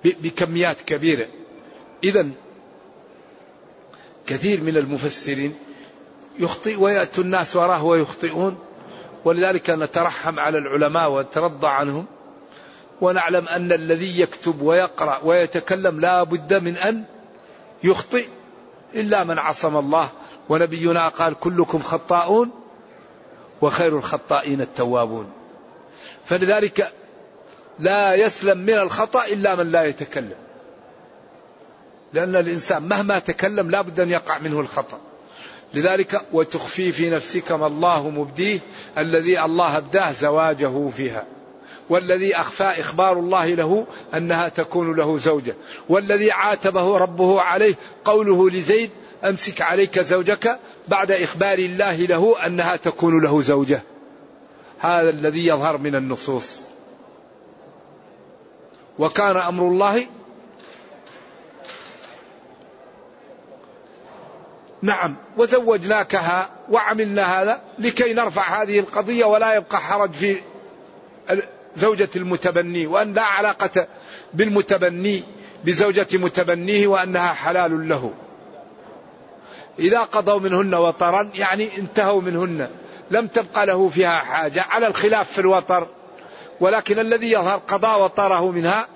بكميات 0.03 0.81
كبيرة. 0.81 1.27
إذا 2.03 2.29
كثير 4.27 4.61
من 4.61 4.77
المفسرين 4.77 5.55
يخطئ 6.39 6.75
ويأتي 6.75 7.21
الناس 7.21 7.55
وراه 7.55 7.83
ويخطئون. 7.83 8.57
ولذلك 9.25 9.69
نترحم 9.69 10.39
على 10.39 10.57
العلماء 10.57 11.11
ونترضى 11.11 11.67
عنهم. 11.67 12.05
ونعلم 13.03 13.47
أن 13.47 13.71
الذي 13.71 14.19
يكتب 14.19 14.61
ويقرأ 14.61 15.19
ويتكلم 15.23 15.99
لا 15.99 16.23
بد 16.23 16.53
من 16.63 16.77
أن 16.77 17.03
يخطئ 17.83 18.27
إلا 18.95 19.23
من 19.23 19.39
عصم 19.39 19.77
الله. 19.77 20.09
ونبينا 20.49 21.07
قال 21.07 21.39
كلكم 21.39 21.79
خطاؤون 21.79 22.51
وخير 23.61 23.97
الخطائين 23.97 24.61
التوابون. 24.61 25.31
فلذلك 26.25 26.93
لا 27.79 28.15
يسلم 28.15 28.57
من 28.57 28.73
الخطأ 28.73 29.25
إلا 29.25 29.55
من 29.55 29.71
لا 29.71 29.83
يتكلم. 29.83 30.35
لأن 32.13 32.35
الإنسان 32.35 32.83
مهما 32.83 33.19
تكلم 33.19 33.71
لا 33.71 33.81
بد 33.81 33.99
أن 33.99 34.09
يقع 34.09 34.37
منه 34.37 34.59
الخطأ. 34.59 34.99
لذلك 35.73 36.21
وتخفي 36.33 36.91
في 36.91 37.09
نفسك 37.09 37.51
ما 37.51 37.67
الله 37.67 38.09
مبديه 38.09 38.59
الذي 38.97 39.41
الله 39.41 39.77
أبداه 39.77 40.11
زواجه 40.11 40.89
فيها. 40.89 41.25
والذي 41.89 42.35
أخفى 42.35 42.63
إخبار 42.63 43.19
الله 43.19 43.47
له 43.47 43.87
أنها 44.13 44.49
تكون 44.49 44.95
له 44.95 45.17
زوجة. 45.17 45.55
والذي 45.89 46.31
عاتبه 46.31 46.97
ربه 46.97 47.41
عليه 47.41 47.75
قوله 48.05 48.49
لزيد 48.49 48.89
أمسك 49.23 49.61
عليك 49.61 49.99
زوجك 49.99 50.59
بعد 50.87 51.11
إخبار 51.11 51.57
الله 51.57 51.95
له 51.95 52.45
أنها 52.45 52.75
تكون 52.75 53.23
له 53.23 53.41
زوجة. 53.41 53.81
هذا 54.79 55.09
الذي 55.09 55.47
يظهر 55.47 55.77
من 55.77 55.95
النصوص. 55.95 56.61
وكان 58.99 59.37
أمر 59.37 59.67
الله 59.67 60.07
نعم 64.83 65.15
وزوجناكها 65.37 66.49
وعملنا 66.71 67.41
هذا 67.41 67.61
لكي 67.79 68.13
نرفع 68.13 68.61
هذه 68.61 68.79
القضية 68.79 69.25
ولا 69.25 69.55
يبقى 69.55 69.77
حرج 69.77 70.11
في 70.11 70.41
زوجة 71.75 72.09
المتبني 72.15 72.87
وأن 72.87 73.13
لا 73.13 73.21
علاقة 73.21 73.87
بالمتبني 74.33 75.23
بزوجة 75.65 76.07
متبنيه 76.13 76.87
وأنها 76.87 77.33
حلال 77.33 77.89
له. 77.89 78.11
إذا 79.79 79.99
قضوا 79.99 80.39
منهن 80.39 80.75
وطرا 80.75 81.29
يعني 81.35 81.77
انتهوا 81.77 82.21
منهن 82.21 82.69
لم 83.11 83.27
تبقى 83.27 83.65
له 83.65 83.87
فيها 83.87 84.19
حاجة 84.19 84.65
على 84.69 84.87
الخلاف 84.87 85.31
في 85.31 85.39
الوطر. 85.39 85.87
ولكن 86.59 86.99
الذي 86.99 87.31
يظهر 87.31 87.57
قضاء 87.67 88.03
وطره 88.03 88.51
منها 88.51 88.87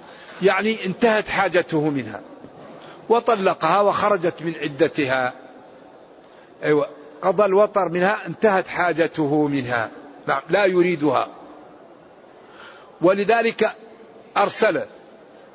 يعني 0.42 0.86
انتهت 0.86 1.30
حاجته 1.30 1.90
منها. 1.90 2.22
وطلقها 3.10 3.82
وخرجت 3.82 4.42
من 4.42 4.54
عدتها. 4.62 5.34
أيوة 6.64 6.90
قضى 7.22 7.46
الوطر 7.46 7.90
منها 7.90 8.26
انتهت 8.28 8.68
حاجته 8.68 9.48
منها. 9.48 9.92
نعم 10.28 10.42
لا 10.50 10.66
يريدها. 10.66 11.37
ولذلك 13.02 13.72
أرسل 14.38 14.86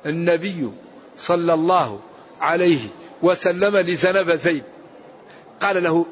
النبي 0.07 0.70
صلى 1.16 1.55
الله 1.55 2.00
عليه 2.40 2.81
وسلم 3.22 3.76
لزنب 3.76 4.35
زيد. 4.35 4.62
قال 5.61 5.83
له 5.83 6.07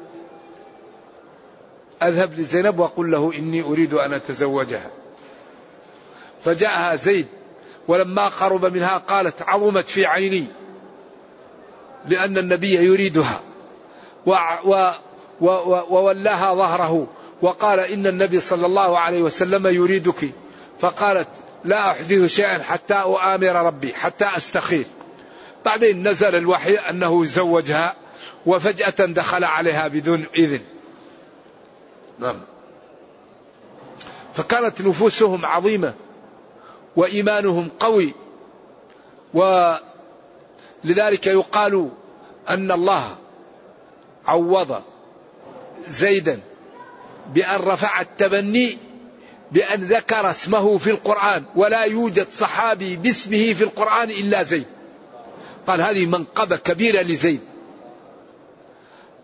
أذهب 2.03 2.39
لزينب 2.39 2.79
وقل 2.79 3.11
له 3.11 3.33
إني 3.35 3.61
أريد 3.61 3.93
أن 3.93 4.13
أتزوجها. 4.13 4.91
فجاءها 6.43 6.95
زيد 6.95 7.27
ولما 7.87 8.27
قرب 8.27 8.65
منها 8.65 8.97
قالت 8.97 9.41
عظمت 9.41 9.87
في 9.87 10.05
عيني 10.05 10.45
لأن 12.07 12.37
النبي 12.37 12.75
يريدها. 12.75 13.41
وولاها 15.41 16.55
ظهره 16.55 17.07
وقال 17.41 17.79
إن 17.79 18.07
النبي 18.07 18.39
صلى 18.39 18.65
الله 18.65 18.99
عليه 18.99 19.21
وسلم 19.21 19.67
يريدك. 19.67 20.29
فقالت 20.81 21.27
لا 21.63 21.91
أحدث 21.91 22.25
شيئا 22.25 22.63
حتى 22.63 22.93
أؤامر 22.93 23.55
ربي 23.55 23.93
حتى 23.93 24.25
أستخير 24.37 24.85
بعدين 25.65 26.07
نزل 26.07 26.35
الوحي 26.35 26.75
أنه 26.75 27.23
يزوجها 27.23 27.95
وفجأة 28.45 29.05
دخل 29.05 29.43
عليها 29.43 29.87
بدون 29.87 30.25
إذن. 30.35 30.61
نعم. 32.19 32.39
فكانت 34.33 34.81
نفوسهم 34.81 35.45
عظيمة 35.45 35.93
وإيمانهم 36.95 37.69
قوي 37.79 38.13
ولذلك 39.33 41.27
يقال 41.27 41.89
أن 42.49 42.71
الله 42.71 43.15
عوض 44.25 44.81
زيدا 45.87 46.39
بأن 47.33 47.59
رفع 47.59 48.01
التبني 48.01 48.77
بأن 49.51 49.83
ذكر 49.83 50.29
اسمه 50.29 50.77
في 50.77 50.91
القرآن 50.91 51.43
ولا 51.55 51.83
يوجد 51.83 52.27
صحابي 52.29 52.95
باسمه 52.95 53.53
في 53.53 53.63
القرآن 53.63 54.09
إلا 54.09 54.43
زيد. 54.43 54.65
قال 55.67 55.81
هذه 55.81 56.05
منقبة 56.05 56.55
كبيرة 56.55 57.01
لزيد. 57.01 57.41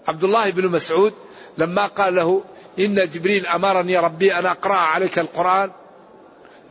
عبد 0.07 0.23
الله 0.23 0.49
بن 0.49 0.67
مسعود 0.67 1.13
لما 1.57 1.85
قال 1.85 2.15
له 2.15 2.43
إن 2.79 2.95
جبريل 2.95 3.45
أمرني 3.45 3.97
ربي 3.97 4.35
أن 4.35 4.45
أقرأ 4.45 4.75
عليك 4.75 5.19
القرآن. 5.19 5.71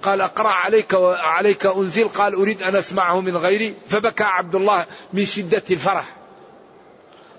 قال 0.02 0.20
أقرأ 0.20 0.48
عليك 0.48 0.92
وعليك 0.92 1.66
أنزل. 1.66 2.08
قال 2.08 2.34
أريد 2.34 2.62
أن 2.62 2.76
أسمعه 2.76 3.20
من 3.20 3.36
غيري. 3.36 3.74
فبكى 3.88 4.24
عبد 4.24 4.54
الله 4.54 4.86
من 5.12 5.24
شدة 5.24 5.62
الفرح. 5.70 6.16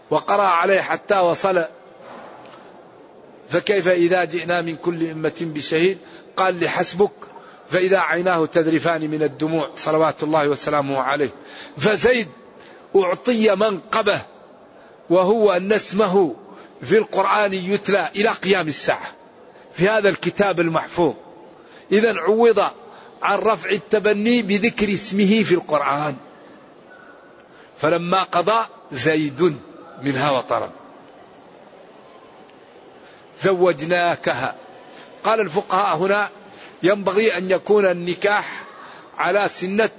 وقرأ 0.09 0.47
عليه 0.47 0.81
حتى 0.81 1.19
وصل 1.19 1.65
فكيف 3.49 3.87
إذا 3.87 4.23
جئنا 4.23 4.61
من 4.61 4.75
كل 4.75 5.09
أمة 5.09 5.35
بشهيد؟ 5.41 5.97
قال 6.35 6.63
لحسبك 6.63 7.11
فإذا 7.69 7.99
عيناه 7.99 8.45
تذرفان 8.45 9.11
من 9.11 9.23
الدموع 9.23 9.69
صلوات 9.75 10.23
الله 10.23 10.47
وسلامه 10.49 10.97
عليه. 10.97 11.29
فزيد 11.77 12.27
أعطي 12.95 13.55
منقبة 13.55 14.21
وهو 15.09 15.51
أن 15.51 15.71
اسمه 15.71 16.35
في 16.81 16.97
القرآن 16.97 17.53
يتلى 17.53 18.11
إلى 18.15 18.29
قيام 18.29 18.67
الساعة 18.67 19.07
في 19.73 19.89
هذا 19.89 20.09
الكتاب 20.09 20.59
المحفوظ. 20.59 21.13
إذا 21.91 22.13
عوض 22.13 22.59
عن 23.21 23.39
رفع 23.39 23.69
التبني 23.69 24.41
بذكر 24.41 24.93
اسمه 24.93 25.43
في 25.43 25.55
القرآن. 25.55 26.15
فلما 27.77 28.23
قضى 28.23 28.65
زيد 28.91 29.55
منها 30.03 30.31
وطرا. 30.31 30.71
زوجناكها. 33.41 34.55
قال 35.23 35.39
الفقهاء 35.39 35.97
هنا 35.97 36.29
ينبغي 36.83 37.37
أن 37.37 37.51
يكون 37.51 37.85
النكاح 37.85 38.63
على 39.17 39.47
سنة 39.47 39.89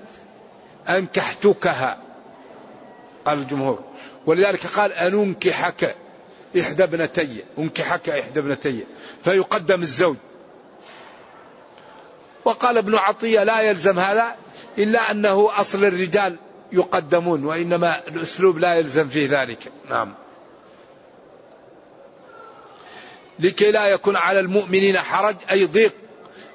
أنكحتكها. 0.89 2.03
قال 3.25 3.39
الجمهور. 3.39 3.85
ولذلك 4.27 4.67
قال 4.67 4.93
أننكحك 4.93 5.97
إحدى 6.61 6.85
ابنتي 6.85 7.45
أنكحك 7.59 8.09
إحدى 8.09 8.41
ابنتي 8.41 8.85
فيقدم 9.25 9.83
الزوج. 9.83 10.17
وقال 12.45 12.79
ابن 12.79 12.95
عطية 12.95 13.43
لا 13.43 13.61
يلزم 13.61 13.99
هذا 13.99 14.37
إلا 14.79 15.11
أنه 15.11 15.49
أصل 15.61 15.85
الرجال 15.85 16.37
يقدمون 16.73 17.45
وإنما 17.45 18.09
الأسلوب 18.09 18.59
لا 18.59 18.75
يلزم 18.75 19.09
فيه 19.09 19.43
ذلك. 19.43 19.73
نعم. 19.91 20.15
لكي 23.41 23.71
لا 23.71 23.87
يكون 23.87 24.17
على 24.17 24.41
المؤمنين 24.41 24.99
حرج 24.99 25.37
أي 25.51 25.65
ضيق 25.65 25.95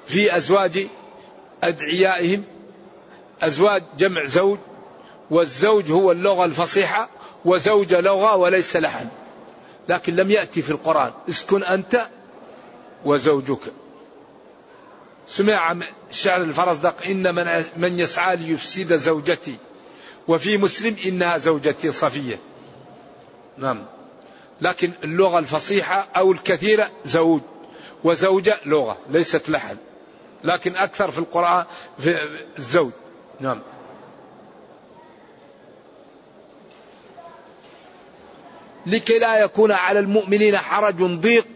في 0.06 0.36
أزواج 0.36 0.86
أدعيائهم 1.62 2.44
أزواج 3.42 3.82
جمع 3.98 4.24
زوج 4.24 4.58
والزوج 5.30 5.90
هو 5.90 6.12
اللغة 6.12 6.44
الفصيحة 6.44 7.08
وزوجة 7.44 8.00
لغة 8.00 8.36
وليس 8.36 8.76
لحن. 8.76 9.08
لكن 9.88 10.16
لم 10.16 10.30
يأتي 10.30 10.62
في 10.62 10.70
القرآن. 10.70 11.12
اسكن 11.28 11.62
أنت 11.62 12.06
وزوجك. 13.04 13.72
سمع 15.28 15.76
شعر 16.10 16.40
الفرزدق 16.40 16.94
إن 17.06 17.34
من, 17.34 17.64
من 17.76 17.98
يسعى 17.98 18.36
ليفسد 18.36 18.96
زوجتي. 18.96 19.56
وفي 20.28 20.58
مسلم 20.58 20.96
إنها 21.06 21.38
زوجتي 21.38 21.90
صفية. 21.90 22.38
نعم. 23.58 23.84
لكن 24.60 24.92
اللغة 25.04 25.38
الفصيحة 25.38 26.08
أو 26.16 26.32
الكثيرة 26.32 26.90
زوج 27.04 27.40
وزوجة 28.04 28.56
لغة 28.66 28.96
ليست 29.10 29.50
لحن 29.50 29.76
لكن 30.44 30.76
أكثر 30.76 31.10
في 31.10 31.18
القرآن 31.18 31.64
في 31.98 32.10
الزوج. 32.58 32.90
نعم. 33.40 33.60
لكي 38.86 39.18
لا 39.18 39.38
يكون 39.38 39.72
على 39.72 39.98
المؤمنين 39.98 40.58
حرج 40.58 41.02
ضيق 41.02 41.46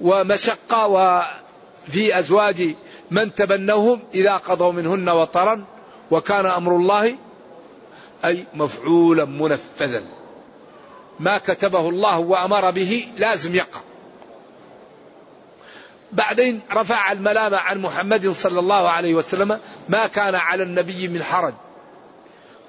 ومشقة 0.00 0.86
وفي 0.86 2.18
أزواج 2.18 2.74
من 3.10 3.34
تبنوهم 3.34 4.00
إذا 4.14 4.36
قضوا 4.36 4.72
منهن 4.72 5.08
وطرا 5.08 5.64
وكان 6.10 6.46
أمر 6.46 6.76
الله 6.76 7.16
أي 8.24 8.44
مفعولا 8.54 9.24
منفذا. 9.24 10.04
ما 11.20 11.38
كتبه 11.38 11.88
الله 11.88 12.18
وأمر 12.18 12.70
به 12.70 13.08
لازم 13.16 13.54
يقع 13.54 13.80
بعدين 16.12 16.60
رفع 16.72 17.12
الملامة 17.12 17.56
عن 17.56 17.80
محمد 17.80 18.30
صلى 18.30 18.60
الله 18.60 18.88
عليه 18.88 19.14
وسلم 19.14 19.60
ما 19.88 20.06
كان 20.06 20.34
على 20.34 20.62
النبي 20.62 21.08
من 21.08 21.22
حرج 21.22 21.54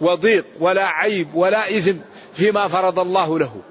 وضيق 0.02 0.46
ولا 0.60 0.88
عيب 0.88 1.36
ولا 1.36 1.78
إثم 1.78 1.98
فيما 2.34 2.68
فرض 2.68 3.00
الله 3.00 3.40
له. 3.40 3.62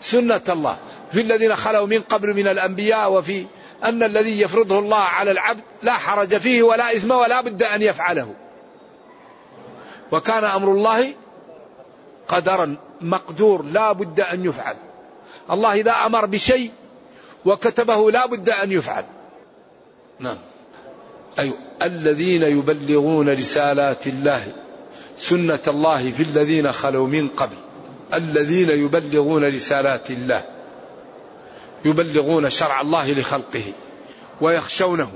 سنة 0.00 0.42
الله. 0.48 0.76
في 1.12 1.20
الذين 1.20 1.56
خلوا 1.56 1.86
من 1.86 2.00
قبل 2.00 2.34
من 2.34 2.48
الأنبياء 2.48 3.12
وفي 3.12 3.46
أن 3.84 4.02
الذي 4.02 4.40
يفرضه 4.40 4.78
الله 4.78 4.96
على 4.96 5.30
العبد 5.30 5.60
لا 5.82 5.92
حرج 5.92 6.36
فيه 6.36 6.62
ولا 6.62 6.96
إثم 6.96 7.10
ولا 7.10 7.40
بد 7.40 7.62
أن 7.62 7.82
يفعله. 7.82 8.34
وكان 10.12 10.44
أمر 10.44 10.72
الله 10.72 11.14
قدرا 12.28 12.76
مقدور 13.00 13.62
لا 13.62 13.92
بد 13.92 14.20
أن 14.20 14.44
يفعل. 14.44 14.76
الله 15.50 15.72
إذا 15.72 15.92
أمر 15.92 16.26
بشيء 16.26 16.70
وكتبه 17.44 18.10
لا 18.10 18.26
بد 18.26 18.50
أن 18.50 18.72
يفعل. 18.72 19.04
نعم. 20.18 20.38
أي 21.38 21.54
الذين 21.82 22.42
يبلغون 22.42 23.28
رسالات 23.28 24.06
الله 24.06 24.52
سنة 25.18 25.60
الله 25.68 26.10
في 26.10 26.22
الذين 26.22 26.72
خلوا 26.72 27.06
من 27.06 27.28
قبل. 27.28 27.56
الذين 28.14 28.70
يبلغون 28.70 29.44
رسالات 29.44 30.10
الله. 30.10 30.44
يبلغون 31.84 32.50
شرع 32.50 32.80
الله 32.80 33.12
لخلقه. 33.12 33.72
ويخشونه. 34.40 35.12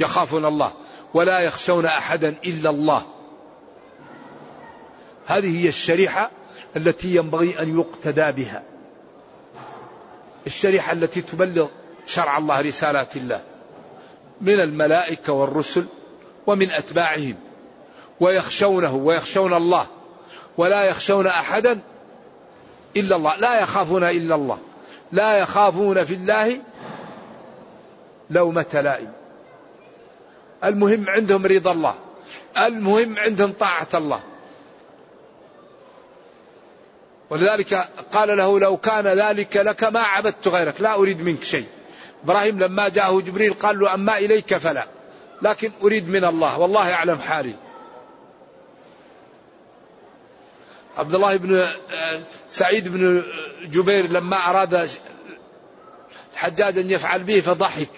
يخافون 0.00 0.44
الله. 0.44 0.72
ولا 1.14 1.40
يخشون 1.40 1.86
أحدا 1.86 2.34
إلا 2.46 2.70
الله. 2.70 3.02
هذه 5.26 5.62
هي 5.62 5.68
الشريحة 5.68 6.30
التي 6.76 7.16
ينبغي 7.16 7.60
أن 7.60 7.78
يقتدى 7.78 8.32
بها. 8.32 8.62
الشريحة 10.46 10.92
التي 10.92 11.22
تبلغ 11.22 11.68
شرع 12.06 12.38
الله 12.38 12.60
رسالات 12.60 13.16
الله 13.16 13.42
من 14.40 14.60
الملائكة 14.60 15.32
والرسل 15.32 15.86
ومن 16.46 16.70
أتباعهم 16.70 17.34
ويخشونه 18.20 18.94
ويخشون 18.94 19.54
الله 19.54 19.86
ولا 20.56 20.84
يخشون 20.84 21.26
أحدا 21.26 21.78
إلا 22.96 23.16
الله 23.16 23.36
لا 23.36 23.60
يخافون 23.60 24.04
إلا 24.04 24.34
الله 24.34 24.58
لا 25.12 25.38
يخافون 25.38 26.04
في 26.04 26.14
الله 26.14 26.60
لومة 28.30 28.80
لائم. 28.84 29.12
المهم 30.64 31.08
عندهم 31.08 31.46
رضا 31.46 31.72
الله 31.72 31.94
المهم 32.58 33.18
عندهم 33.18 33.52
طاعة 33.52 33.88
الله. 33.94 34.20
ولذلك 37.30 37.88
قال 38.12 38.36
له 38.36 38.60
لو 38.60 38.76
كان 38.76 39.06
ذلك 39.06 39.56
لك 39.56 39.84
ما 39.84 40.00
عبدت 40.00 40.48
غيرك 40.48 40.80
لا 40.80 40.94
أريد 40.94 41.20
منك 41.20 41.42
شيء. 41.42 41.66
إبراهيم 42.24 42.58
لما 42.58 42.88
جاءه 42.88 43.20
جبريل 43.20 43.54
قال 43.54 43.78
له 43.78 43.94
أما 43.94 44.18
إليك 44.18 44.56
فلا 44.56 44.86
لكن 45.42 45.72
أريد 45.82 46.08
من 46.08 46.24
الله 46.24 46.58
والله 46.58 46.88
يعلم 46.88 47.18
حالي. 47.18 47.54
عبد 50.96 51.14
الله 51.14 51.36
بن 51.36 51.68
سعيد 52.48 52.88
بن 52.88 53.22
جبير 53.62 54.06
لما 54.06 54.36
أراد 54.36 54.88
الحجاج 56.34 56.78
أن 56.78 56.90
يفعل 56.90 57.22
به 57.22 57.40
فضحك 57.40 57.88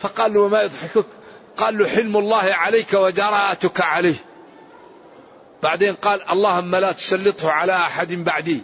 فقال 0.00 0.34
له 0.34 0.40
وما 0.40 0.62
يضحكك؟ 0.62 1.06
قال 1.56 1.78
له 1.78 1.86
حلم 1.88 2.16
الله 2.16 2.54
عليك 2.54 2.94
وجراءتك 2.94 3.80
عليه. 3.80 4.14
بعدين 5.62 5.94
قال 5.94 6.30
اللهم 6.30 6.76
لا 6.76 6.92
تسلطه 6.92 7.50
على 7.50 7.72
أحد 7.72 8.12
بعدي. 8.12 8.60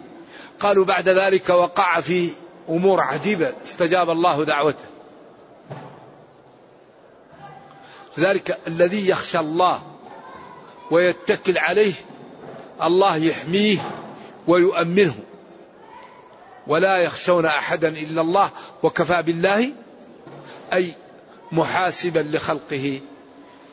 قالوا 0.61 0.85
بعد 0.85 1.09
ذلك 1.09 1.49
وقع 1.49 1.99
في 1.99 2.29
أمور 2.69 3.01
عجيبة 3.01 3.53
استجاب 3.63 4.09
الله 4.09 4.45
دعوته. 4.45 4.85
لذلك 8.17 8.59
الذي 8.67 9.09
يخشى 9.09 9.39
الله 9.39 9.81
ويتكل 10.91 11.57
عليه 11.57 11.93
الله 12.83 13.15
يحميه 13.17 13.79
ويؤمنه. 14.47 15.15
ولا 16.67 16.97
يخشون 16.97 17.45
أحدا 17.45 17.87
إلا 17.87 18.21
الله 18.21 18.49
وكفى 18.83 19.21
بالله 19.21 19.71
أي 20.73 20.93
محاسبا 21.51 22.19
لخلقه 22.19 23.01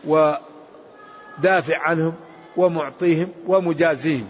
ودافع 0.06 1.78
عنهم 1.78 2.14
ومعطيهم 2.56 3.32
ومجازيهم. 3.46 4.28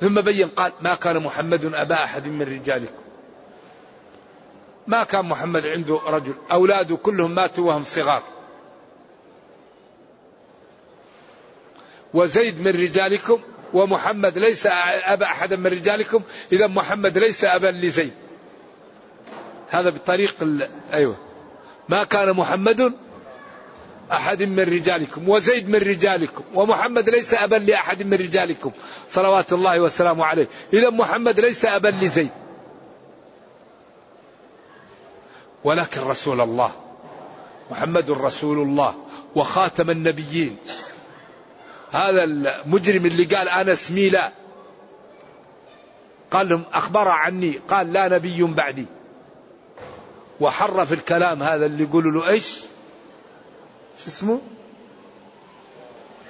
ثم 0.00 0.20
بين 0.20 0.48
قال 0.48 0.72
ما 0.80 0.94
كان 0.94 1.22
محمد 1.22 1.74
أبا 1.74 2.04
أحد 2.04 2.26
من 2.26 2.42
رجالكم. 2.42 3.02
ما 4.86 5.04
كان 5.04 5.24
محمد 5.24 5.66
عنده 5.66 6.00
رجل 6.06 6.34
أولاده 6.52 6.96
كلهم 6.96 7.34
ماتوا 7.34 7.68
وهم 7.68 7.84
صغار. 7.84 8.22
وزيد 12.14 12.60
من 12.60 12.82
رجالكم 12.82 13.40
ومحمد 13.72 14.38
ليس 14.38 14.66
أبا 14.66 15.26
أحد 15.26 15.54
من 15.54 15.66
رجالكم 15.66 16.22
إذا 16.52 16.66
محمد 16.66 17.18
ليس 17.18 17.44
أبا 17.44 17.66
لزيد. 17.66 18.12
هذا 19.68 19.90
بطريق 19.90 20.36
أيوة. 20.92 21.16
ما 21.88 22.04
كان 22.04 22.32
محمد 22.32 22.92
أحد 24.12 24.42
من 24.42 24.60
رجالكم 24.60 25.28
وزيد 25.28 25.68
من 25.68 25.76
رجالكم 25.76 26.44
ومحمد 26.54 27.10
ليس 27.10 27.34
أبا 27.34 27.56
لأحد 27.56 28.02
من 28.02 28.14
رجالكم. 28.14 28.70
صلوات 29.08 29.52
الله 29.52 29.80
وسلامه 29.80 30.24
عليه. 30.24 30.48
إذا 30.72 30.90
محمد 30.90 31.40
ليس 31.40 31.64
أبا 31.64 31.88
لزيد. 31.88 32.30
ولكن 35.64 36.00
رسول 36.00 36.40
الله. 36.40 36.72
محمد 37.70 38.10
رسول 38.10 38.58
الله. 38.58 38.94
وخاتم 39.34 39.90
النبيين. 39.90 40.56
هذا 41.90 42.24
المجرم 42.24 43.06
اللي 43.06 43.24
قال 43.24 43.48
أنا 43.48 43.72
اسمي 43.72 44.08
لا 44.08 44.32
قال 46.30 46.48
لهم 46.48 46.64
أخبر 46.72 47.08
عني. 47.08 47.60
قال 47.68 47.92
لا 47.92 48.08
نبي 48.08 48.42
بعدي. 48.42 48.86
وحرف 50.40 50.92
الكلام 50.92 51.42
هذا 51.42 51.66
اللي 51.66 51.84
يقولوا 51.84 52.12
له 52.12 52.28
إيش؟ 52.28 52.60
شو 54.04 54.08
اسمه؟ 54.08 54.40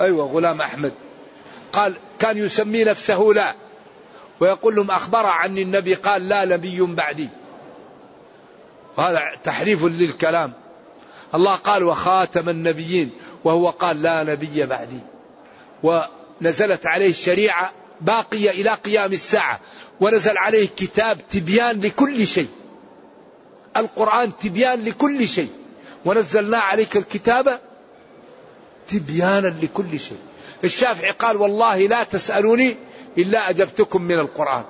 أيوه 0.01 0.27
غلام 0.27 0.61
أحمد. 0.61 0.93
قال 1.73 1.95
كان 2.19 2.39
يسمي 2.39 2.85
نفسه 2.85 3.19
لا. 3.19 3.55
ويقول 4.41 4.77
لهم 4.77 4.91
أخبر 4.91 5.27
عني 5.27 5.63
النبي 5.63 5.95
قال 5.95 6.29
لا 6.29 6.45
نبي 6.45 6.83
بعدي. 6.83 7.29
وهذا 8.97 9.21
تحريف 9.45 9.85
للكلام. 9.85 10.53
الله 11.35 11.55
قال 11.55 11.85
وخاتم 11.85 12.49
النبيين. 12.49 13.11
وهو 13.45 13.71
قال 13.71 14.03
لا 14.03 14.25
نبي 14.25 14.67
بعدي. 14.67 15.01
ونزلت 15.83 16.87
عليه 16.87 17.11
الشريعة 17.11 17.73
باقية 18.01 18.51
إلى 18.51 18.71
قيام 18.71 19.13
الساعة. 19.13 19.61
ونزل 20.01 20.39
عليه 20.39 20.69
كتاب 20.77 21.19
تبيان 21.31 21.81
لكل 21.81 22.27
شيء. 22.27 22.49
القرآن 23.77 24.37
تبيان 24.37 24.85
لكل 24.85 25.29
شيء. 25.29 25.51
ونزلنا 26.07 26.59
عليك 26.59 26.97
الكتاب 26.97 27.61
تبيانا 28.89 29.49
لكل 29.63 30.01
شيء. 30.01 30.19
الشافعي 30.65 31.11
قال 31.11 31.37
والله 31.37 31.87
لا 31.87 32.05
تسألوني 32.05 32.77
إلا 33.19 33.51
أجبتكم 33.51 34.03
من 34.03 34.21
القرآن. 34.21 34.65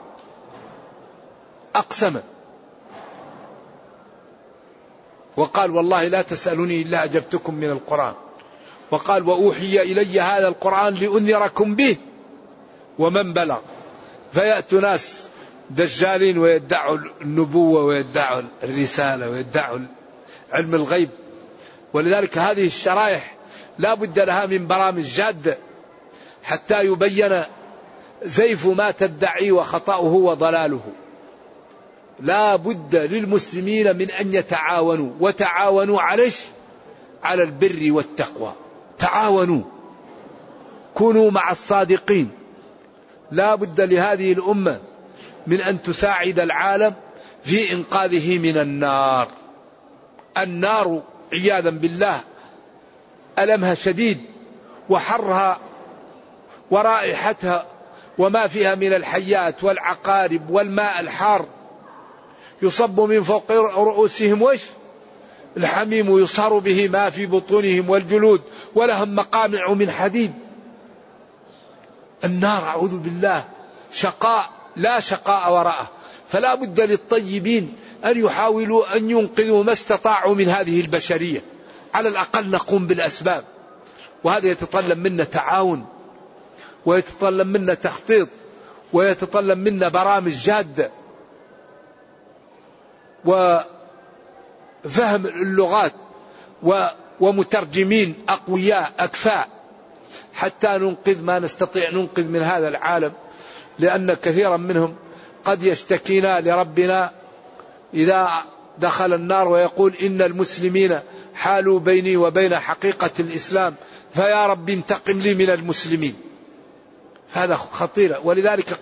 أقسم. 1.74 2.16
وقال 5.36 5.70
والله 5.70 6.08
لا 6.08 6.22
تسألوني 6.22 6.82
إلا 6.82 7.04
أجبتكم 7.04 7.54
من 7.54 7.70
القرآن. 7.70 8.14
وقال 8.90 9.28
وأوحي 9.28 9.82
إلي 9.82 10.20
هذا 10.20 10.48
القرآن 10.48 10.94
لأنذركم 10.94 11.74
به 11.74 11.96
ومن 12.98 13.32
بلغ. 13.32 13.58
فيأتوا 14.32 14.80
ناس 14.80 15.28
دجالين 15.70 16.38
ويدعوا 16.38 16.98
النبوة 17.20 17.84
ويدعوا 17.84 18.42
الرسالة 18.62 19.30
ويدعوا 19.30 19.78
علم 20.52 20.74
الغيب. 20.74 21.08
ولذلك 21.96 22.38
هذه 22.38 22.66
الشرائح 22.66 23.36
لا 23.78 23.94
بد 23.94 24.18
لها 24.18 24.46
من 24.46 24.66
برامج 24.66 25.02
جادة 25.02 25.58
حتى 26.42 26.84
يبين 26.84 27.42
زيف 28.22 28.66
ما 28.66 28.90
تدعي 28.90 29.50
وخطأه 29.50 30.00
وضلاله. 30.00 30.80
لا 32.20 32.56
بد 32.56 32.96
للمسلمين 32.96 33.96
من 33.96 34.10
أن 34.10 34.34
يتعاونوا 34.34 35.10
وتعاونوا 35.20 36.00
عليش 36.00 36.44
على 37.22 37.42
البر 37.42 37.88
والتقوى. 37.90 38.52
تعاونوا. 38.98 39.62
كونوا 40.94 41.30
مع 41.30 41.50
الصادقين. 41.50 42.30
لا 43.30 43.54
بد 43.54 43.80
لهذه 43.80 44.32
الأمة 44.32 44.80
من 45.46 45.60
أن 45.60 45.82
تساعد 45.82 46.40
العالم 46.40 46.94
في 47.44 47.72
إنقاذه 47.72 48.38
من 48.38 48.56
النار. 48.56 49.28
النار 50.38 51.02
عياذا 51.32 51.70
بالله 51.70 52.20
ألمها 53.38 53.74
شديد 53.74 54.20
وحرها 54.88 55.58
ورائحتها 56.70 57.66
وما 58.18 58.46
فيها 58.46 58.74
من 58.74 58.94
الحيات 58.94 59.64
والعقارب 59.64 60.50
والماء 60.50 61.00
الحار. 61.00 61.46
يصب 62.62 63.00
من 63.00 63.22
فوق 63.22 63.52
رؤوسهم 63.52 64.42
وش؟ 64.42 64.62
الحميم 65.56 66.18
يصهر 66.18 66.58
به 66.58 66.88
ما 66.88 67.10
في 67.10 67.26
بطونهم 67.26 67.90
والجلود 67.90 68.42
ولهم 68.74 69.14
مقامع 69.14 69.72
من 69.72 69.90
حديد. 69.90 70.32
النار 72.24 72.64
أعوذ 72.64 72.98
بالله 72.98 73.44
شقاء 73.92 74.50
لا 74.76 75.00
شقاء 75.00 75.52
وراءه. 75.52 75.88
فلا 76.28 76.54
بد 76.54 76.80
للطيبين 76.80 77.74
أن 78.04 78.24
يحاولوا 78.24 78.96
أن 78.96 79.10
ينقذوا 79.10 79.64
ما 79.64 79.72
استطاعوا 79.72 80.34
من 80.34 80.48
هذه 80.48 80.80
البشرية. 80.80 81.42
على 81.94 82.08
الأقل 82.08 82.50
نقوم 82.50 82.86
بالأسباب. 82.86 83.44
وهذا 84.24 84.46
يتطلب 84.48 84.98
منا 84.98 85.24
تعاون 85.24 85.86
ويتطلب 86.86 87.46
منا 87.46 87.74
تخطيط 87.74 88.28
ويتطلب 88.92 89.58
منا 89.58 89.88
برامج 89.88 90.32
جادة 90.32 90.90
وفهم 93.24 93.66
اللغات 95.26 95.92
ومترجمين 97.20 98.14
أقوياء 98.28 98.92
أكفاء. 98.98 99.48
حتى 100.34 100.68
ننقذ 100.68 101.22
ما 101.22 101.38
نستطيع 101.38 101.90
ننقذ 101.90 102.24
من 102.24 102.42
هذا 102.42 102.68
العالم 102.68 103.12
لأن 103.78 104.14
كثيرا 104.14 104.56
منهم 104.56 104.96
قد 105.46 105.62
يشتكينا 105.62 106.40
لربنا 106.40 107.10
إذا 107.94 108.30
دخل 108.78 109.14
النار 109.14 109.48
ويقول 109.48 109.94
إن 110.02 110.22
المسلمين 110.22 111.00
حالوا 111.34 111.80
بيني 111.80 112.16
وبين 112.16 112.58
حقيقة 112.58 113.10
الإسلام 113.20 113.74
فيا 114.14 114.46
رب 114.46 114.70
انتقم 114.70 115.18
لي 115.18 115.34
من 115.34 115.50
المسلمين. 115.50 116.14
هذا 117.32 117.54
خطير 117.54 118.20
ولذلك 118.24 118.78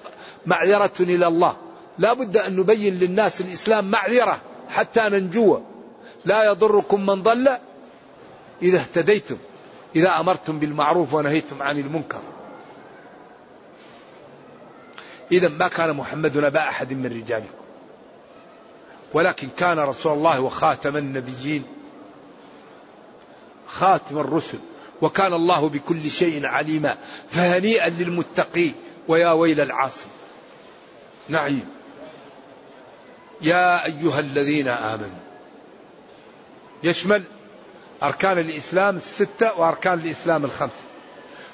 معذرة 0.46 0.92
إلى 1.00 1.26
الله. 1.26 1.56
لا 1.98 2.14
بد 2.14 2.36
أن 2.36 2.56
نبين 2.56 2.94
للناس 2.94 3.40
الإسلام 3.40 3.90
معذرة 3.90 4.40
حتى 4.68 5.00
ننجو. 5.00 5.60
لا 6.24 6.44
يضركم 6.50 7.06
من 7.06 7.22
ضل 7.22 7.48
إذا 8.62 8.78
اهتديتم 8.78 9.36
إذا 9.96 10.20
أمرتم 10.20 10.58
بالمعروف 10.58 11.14
ونهيتم 11.14 11.62
عن 11.62 11.78
المنكر. 11.78 12.20
إذا 15.32 15.48
ما 15.48 15.68
كان 15.68 15.96
محمد 15.96 16.38
نبا 16.38 16.68
أحد 16.68 16.92
من 16.92 17.06
رجالكم 17.06 17.64
ولكن 19.12 19.48
كان 19.56 19.78
رسول 19.78 20.12
الله 20.12 20.40
وخاتم 20.40 20.96
النبيين. 20.96 21.64
خاتم 23.66 24.18
الرسل. 24.18 24.58
وكان 25.02 25.32
الله 25.32 25.68
بكل 25.68 26.10
شيء 26.10 26.46
عليما. 26.46 26.96
فهنيئا 27.30 27.88
للمتقي 27.88 28.70
ويا 29.08 29.32
ويل 29.32 29.60
العاصي 29.60 30.06
نعيم. 31.28 31.68
يا 33.42 33.84
أيها 33.84 34.20
الذين 34.20 34.68
آمنوا. 34.68 35.24
يشمل 36.82 37.22
أركان 38.02 38.38
الإسلام 38.38 38.96
الستة 38.96 39.60
وأركان 39.60 39.98
الإسلام 39.98 40.44
الخمسة. 40.44 40.84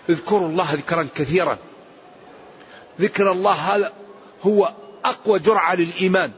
اذكروا 0.09 0.49
الله 0.49 0.75
ذكرا 0.75 1.09
كثيرا. 1.15 1.59
ذكر 3.01 3.33
الله 3.33 3.53
هذا 3.53 3.93
هو 4.43 4.73
أقوى 5.05 5.39
جرعة 5.39 5.75
للإيمان 5.75 6.33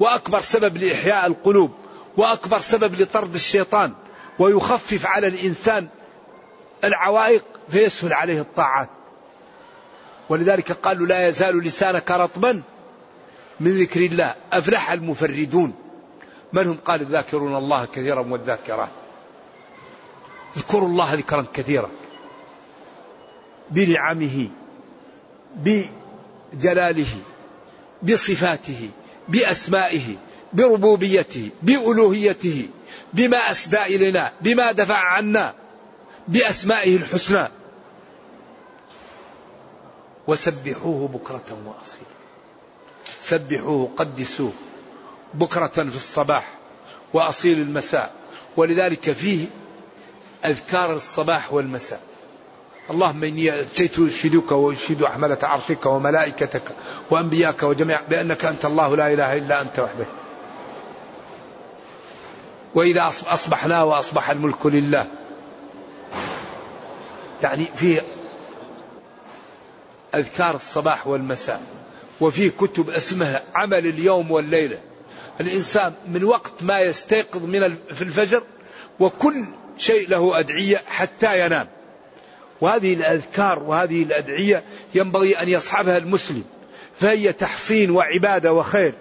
وأكبر 0.00 0.40
سبب 0.40 0.76
لإحياء 0.76 1.26
القلوب 1.26 1.72
وأكبر 2.16 2.60
سبب 2.60 3.00
لطرد 3.00 3.34
الشيطان 3.34 3.92
ويخفف 4.38 5.06
على 5.06 5.26
الإنسان 5.26 5.88
العوائق 6.84 7.44
فيسهل 7.68 8.12
عليه 8.12 8.40
الطاعات. 8.40 8.88
ولذلك 10.28 10.72
قالوا 10.72 11.06
لا 11.06 11.28
يزال 11.28 11.58
لسانك 11.58 12.10
رطبا 12.10 12.62
من 13.60 13.78
ذكر 13.78 14.00
الله. 14.00 14.34
أفلح 14.52 14.92
المفردون. 14.92 15.74
من 16.52 16.66
هم؟ 16.66 16.78
قال 16.84 17.00
الذاكرون 17.00 17.56
الله 17.56 17.84
كثيرا 17.84 18.20
والذاكرات. 18.20 18.88
اذكروا 20.56 20.88
الله 20.88 21.14
ذكرا 21.14 21.44
كثيرا. 21.54 21.90
بنعمه 23.70 24.48
بجلاله 25.56 27.16
بصفاته 28.02 28.90
بأسمائه 29.28 30.16
بربوبيته 30.52 31.50
بألوهيته 31.62 32.68
بما 33.12 33.50
أسدى 33.50 33.82
إلينا 33.82 34.32
بما 34.40 34.72
دفع 34.72 34.98
عنا 34.98 35.54
بأسمائه 36.28 36.96
الحسنى. 36.96 37.48
وسبحوه 40.26 41.08
بكرة 41.08 41.58
وأصيلا 41.66 42.12
سبحوه 43.22 43.90
قدسوه 43.96 44.52
بكرة 45.34 45.66
في 45.66 45.96
الصباح 45.96 46.48
وأصيل 47.12 47.58
المساء. 47.58 48.14
ولذلك 48.56 49.12
فيه 49.12 49.46
أذكار 50.44 50.96
الصباح 50.96 51.52
والمساء. 51.52 52.00
اللهم 52.92 53.24
إني 53.24 53.60
أتيت 53.60 53.98
أشهدك 53.98 54.52
وأشهد 54.52 55.04
حملة 55.04 55.38
عرشك 55.42 55.86
وملائكتك 55.86 56.62
وأنبياك 57.10 57.62
وجميع 57.62 58.00
بأنك 58.08 58.44
أنت 58.44 58.64
الله 58.64 58.96
لا 58.96 59.12
إله 59.12 59.36
إلا 59.36 59.60
أنت 59.60 59.78
وحدك 59.78 60.06
وإذا 62.74 63.08
أصبحنا 63.26 63.82
وأصبح 63.82 64.30
الملك 64.30 64.66
لله. 64.66 65.06
يعني 67.42 67.68
فيه 67.76 68.02
أذكار 70.14 70.54
الصباح 70.54 71.06
والمساء. 71.06 71.60
وفي 72.20 72.50
كتب 72.50 72.90
اسمها 72.90 73.42
عمل 73.54 73.86
اليوم 73.86 74.30
والليلة. 74.30 74.78
الإنسان 75.40 75.92
من 76.08 76.24
وقت 76.24 76.62
ما 76.62 76.80
يستيقظ 76.80 77.42
من 77.42 77.76
في 77.94 78.02
الفجر 78.02 78.42
وكل 79.00 79.44
شيء 79.78 80.08
له 80.08 80.38
أدعية 80.38 80.82
حتى 80.86 81.46
ينام. 81.46 81.68
وهذه 82.62 82.94
الأذكار 82.94 83.62
وهذه 83.62 84.02
الأدعية 84.02 84.62
ينبغي 84.94 85.34
أن 85.34 85.48
يصحبها 85.48 85.98
المسلم 85.98 86.44
فهي 86.96 87.32
تحصين 87.32 87.90
وعبادة 87.90 88.52
وخير 88.52 88.94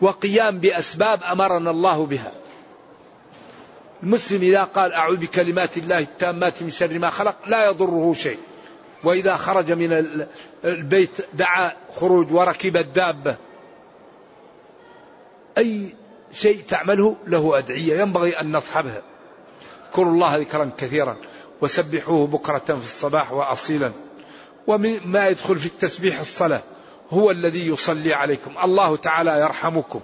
وقيام 0.00 0.58
بأسباب 0.58 1.22
أمرنا 1.22 1.70
الله 1.70 2.06
بها. 2.06 2.32
المسلم 4.02 4.42
إذا 4.42 4.64
قال 4.64 4.92
أعوذ 4.92 5.16
بكلمات 5.16 5.78
الله 5.78 5.98
التامات 5.98 6.62
من 6.62 6.70
شر 6.70 6.98
ما 6.98 7.10
خلق 7.10 7.36
لا 7.46 7.66
يضره 7.66 8.12
شيء. 8.12 8.38
وإذا 9.04 9.36
خرج 9.36 9.72
من 9.72 10.06
البيت 10.64 11.10
دعا 11.34 11.72
خروج 11.96 12.32
وركب 12.32 12.76
الدابة. 12.76 13.36
أي 15.58 15.94
شيء 16.32 16.62
تعمله 16.68 17.16
له 17.26 17.58
أدعية 17.58 18.00
ينبغي 18.00 18.40
أن 18.40 18.56
نصحبها. 18.56 19.02
اذكروا 19.86 20.12
الله 20.12 20.36
ذكرا 20.36 20.70
كثيرا. 20.78 21.16
وسبحوه 21.60 22.26
بكرة 22.26 22.58
في 22.58 22.84
الصباح 22.84 23.32
وأصيلا. 23.32 23.92
وما 24.66 25.28
يدخل 25.28 25.58
في 25.58 25.66
التسبيح 25.66 26.20
الصلاة. 26.20 26.62
هو 27.10 27.30
الذي 27.30 27.68
يصلي 27.68 28.14
عليكم. 28.14 28.50
الله 28.64 28.96
تعالى 28.96 29.40
يرحمكم 29.40 30.00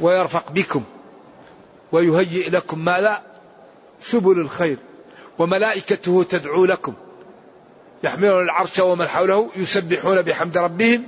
ويرفق 0.00 0.50
بكم 0.50 0.82
ويهيئ 1.92 2.50
لكم 2.50 2.84
ما 2.84 3.00
لا 3.00 3.22
سبل 4.00 4.40
الخير 4.40 4.78
وملائكته 5.38 6.22
تدعو 6.22 6.64
لكم. 6.64 6.94
يحملون 8.04 8.44
العرش 8.44 8.78
ومن 8.78 9.08
حوله 9.08 9.50
يسبحون 9.56 10.22
بحمد 10.22 10.58
ربهم 10.58 11.02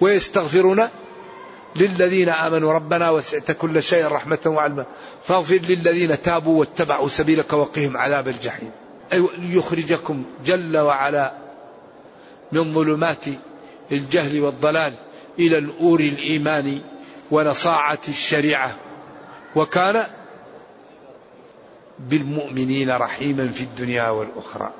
ويستغفرون 0.00 0.88
للذين 1.76 2.28
آمنوا 2.28 2.72
ربنا 2.72 3.10
وسعت 3.10 3.50
كل 3.50 3.82
شيء 3.82 4.06
رحمة 4.06 4.38
وعلما. 4.46 4.84
فاغفر 5.22 5.54
للذين 5.54 6.22
تابوا 6.22 6.60
واتبعوا 6.60 7.08
سبيلك 7.08 7.52
وقهم 7.52 7.96
عذاب 7.96 8.28
الجحيم. 8.28 8.70
أي 9.12 9.28
ليخرجكم 9.38 10.24
جل 10.44 10.78
وعلا 10.78 11.32
من 12.52 12.74
ظلمات 12.74 13.24
الجهل 13.92 14.40
والضلال 14.40 14.92
إلى 15.38 15.60
نور 15.60 16.00
الإيمان 16.00 16.80
ونصاعة 17.30 17.98
الشريعة. 18.08 18.76
وكان 19.56 20.04
بالمؤمنين 21.98 22.90
رحيما 22.90 23.48
في 23.48 23.60
الدنيا 23.60 24.08
والأخرى. 24.08 24.70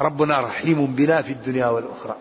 ربنا 0.00 0.40
رحيم 0.40 0.86
بنا 0.86 1.22
في 1.22 1.32
الدنيا 1.32 1.66
والأخرى. 1.66 2.16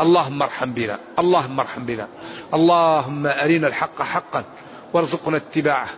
اللهم 0.00 0.42
ارحم 0.42 0.72
بنا 0.72 0.98
اللهم 1.18 1.60
ارحم 1.60 1.84
بنا. 1.84 2.08
اللهم 2.54 3.26
أرنا 3.26 3.66
الحق 3.66 4.02
حقا 4.02 4.44
وارزقنا 4.92 5.36
اتباعه 5.36 5.88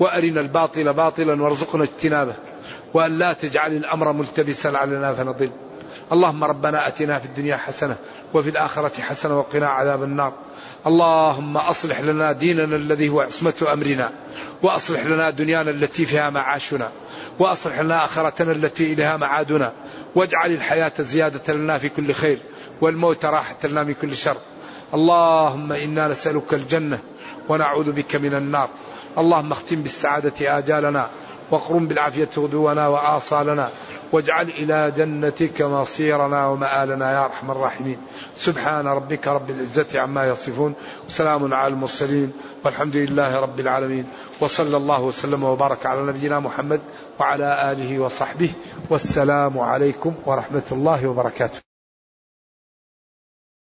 وأرنا 0.00 0.40
الباطل 0.40 0.92
باطلا 0.92 1.42
وارزقنا 1.42 1.82
اجتنابه 1.82 2.34
وأن 2.94 3.18
لا 3.18 3.32
تجعل 3.32 3.72
الأمر 3.72 4.12
ملتبسا 4.12 4.68
علينا 4.68 5.14
فنضل. 5.14 5.50
اللهم 6.12 6.44
ربنا 6.44 6.88
أتنا 6.88 7.18
في 7.18 7.24
الدنيا 7.24 7.56
حسنة 7.56 7.96
وفي 8.34 8.50
الآخرة 8.50 9.00
حسنة 9.00 9.38
وقنا 9.38 9.66
عذاب 9.66 10.02
النار. 10.02 10.32
اللهم 10.86 11.56
أصلح 11.56 12.00
لنا 12.00 12.32
ديننا 12.32 12.76
الذي 12.76 13.08
هو 13.08 13.20
عصمة 13.20 13.66
أمرنا 13.72 14.10
وأصلح 14.62 15.06
لنا 15.06 15.30
دنيانا 15.30 15.70
التي 15.70 16.06
فيها 16.06 16.30
معاشنا 16.30 16.90
وأصلح 17.38 17.80
لنا 17.80 18.04
آخرتنا 18.04 18.52
التي 18.52 18.92
إليها 18.92 19.16
معادنا 19.16 19.72
واجعل 20.14 20.52
الحياة 20.52 20.92
زيادة 20.98 21.54
لنا 21.54 21.78
في 21.78 21.88
كل 21.88 22.12
خير. 22.12 22.38
والموت 22.80 23.24
راحة 23.24 23.56
لنا 23.64 23.82
من 23.82 23.94
كل 23.94 24.16
شر. 24.16 24.36
اللهم 24.94 25.72
إنا 25.72 26.08
نسألك 26.08 26.54
الجنة 26.54 26.98
ونعوذ 27.48 27.92
بك 27.92 28.16
من 28.16 28.34
النار. 28.34 28.68
اللهم 29.18 29.52
اختم 29.52 29.82
بالسعادة 29.82 30.58
آجالنا 30.58 31.08
واقرم 31.50 31.86
بالعافية 31.86 32.28
غدونا 32.38 32.88
وآصالنا 32.88 33.68
واجعل 34.12 34.48
إلى 34.48 34.92
جنتك 34.96 35.62
مصيرنا 35.62 36.46
ومآلنا 36.46 37.12
يا 37.12 37.24
أرحم 37.24 37.50
الراحمين. 37.50 37.98
سبحان 38.36 38.86
ربك 38.86 39.28
رب 39.28 39.50
العزة 39.50 40.00
عما 40.00 40.26
يصفون. 40.26 40.74
وسلام 41.08 41.54
على 41.54 41.74
المرسلين. 41.74 42.32
والحمد 42.64 42.96
لله 42.96 43.40
رب 43.40 43.60
العالمين. 43.60 44.04
وصلى 44.40 44.76
الله 44.76 45.02
وسلم 45.02 45.44
وبارك 45.44 45.86
على 45.86 46.02
نبينا 46.02 46.40
محمد 46.40 46.80
وعلى 47.20 47.72
آله 47.72 47.98
وصحبه. 47.98 48.50
والسلام 48.90 49.58
عليكم 49.58 50.14
ورحمة 50.26 50.68
الله 50.72 51.06
وبركاته. 51.06 51.65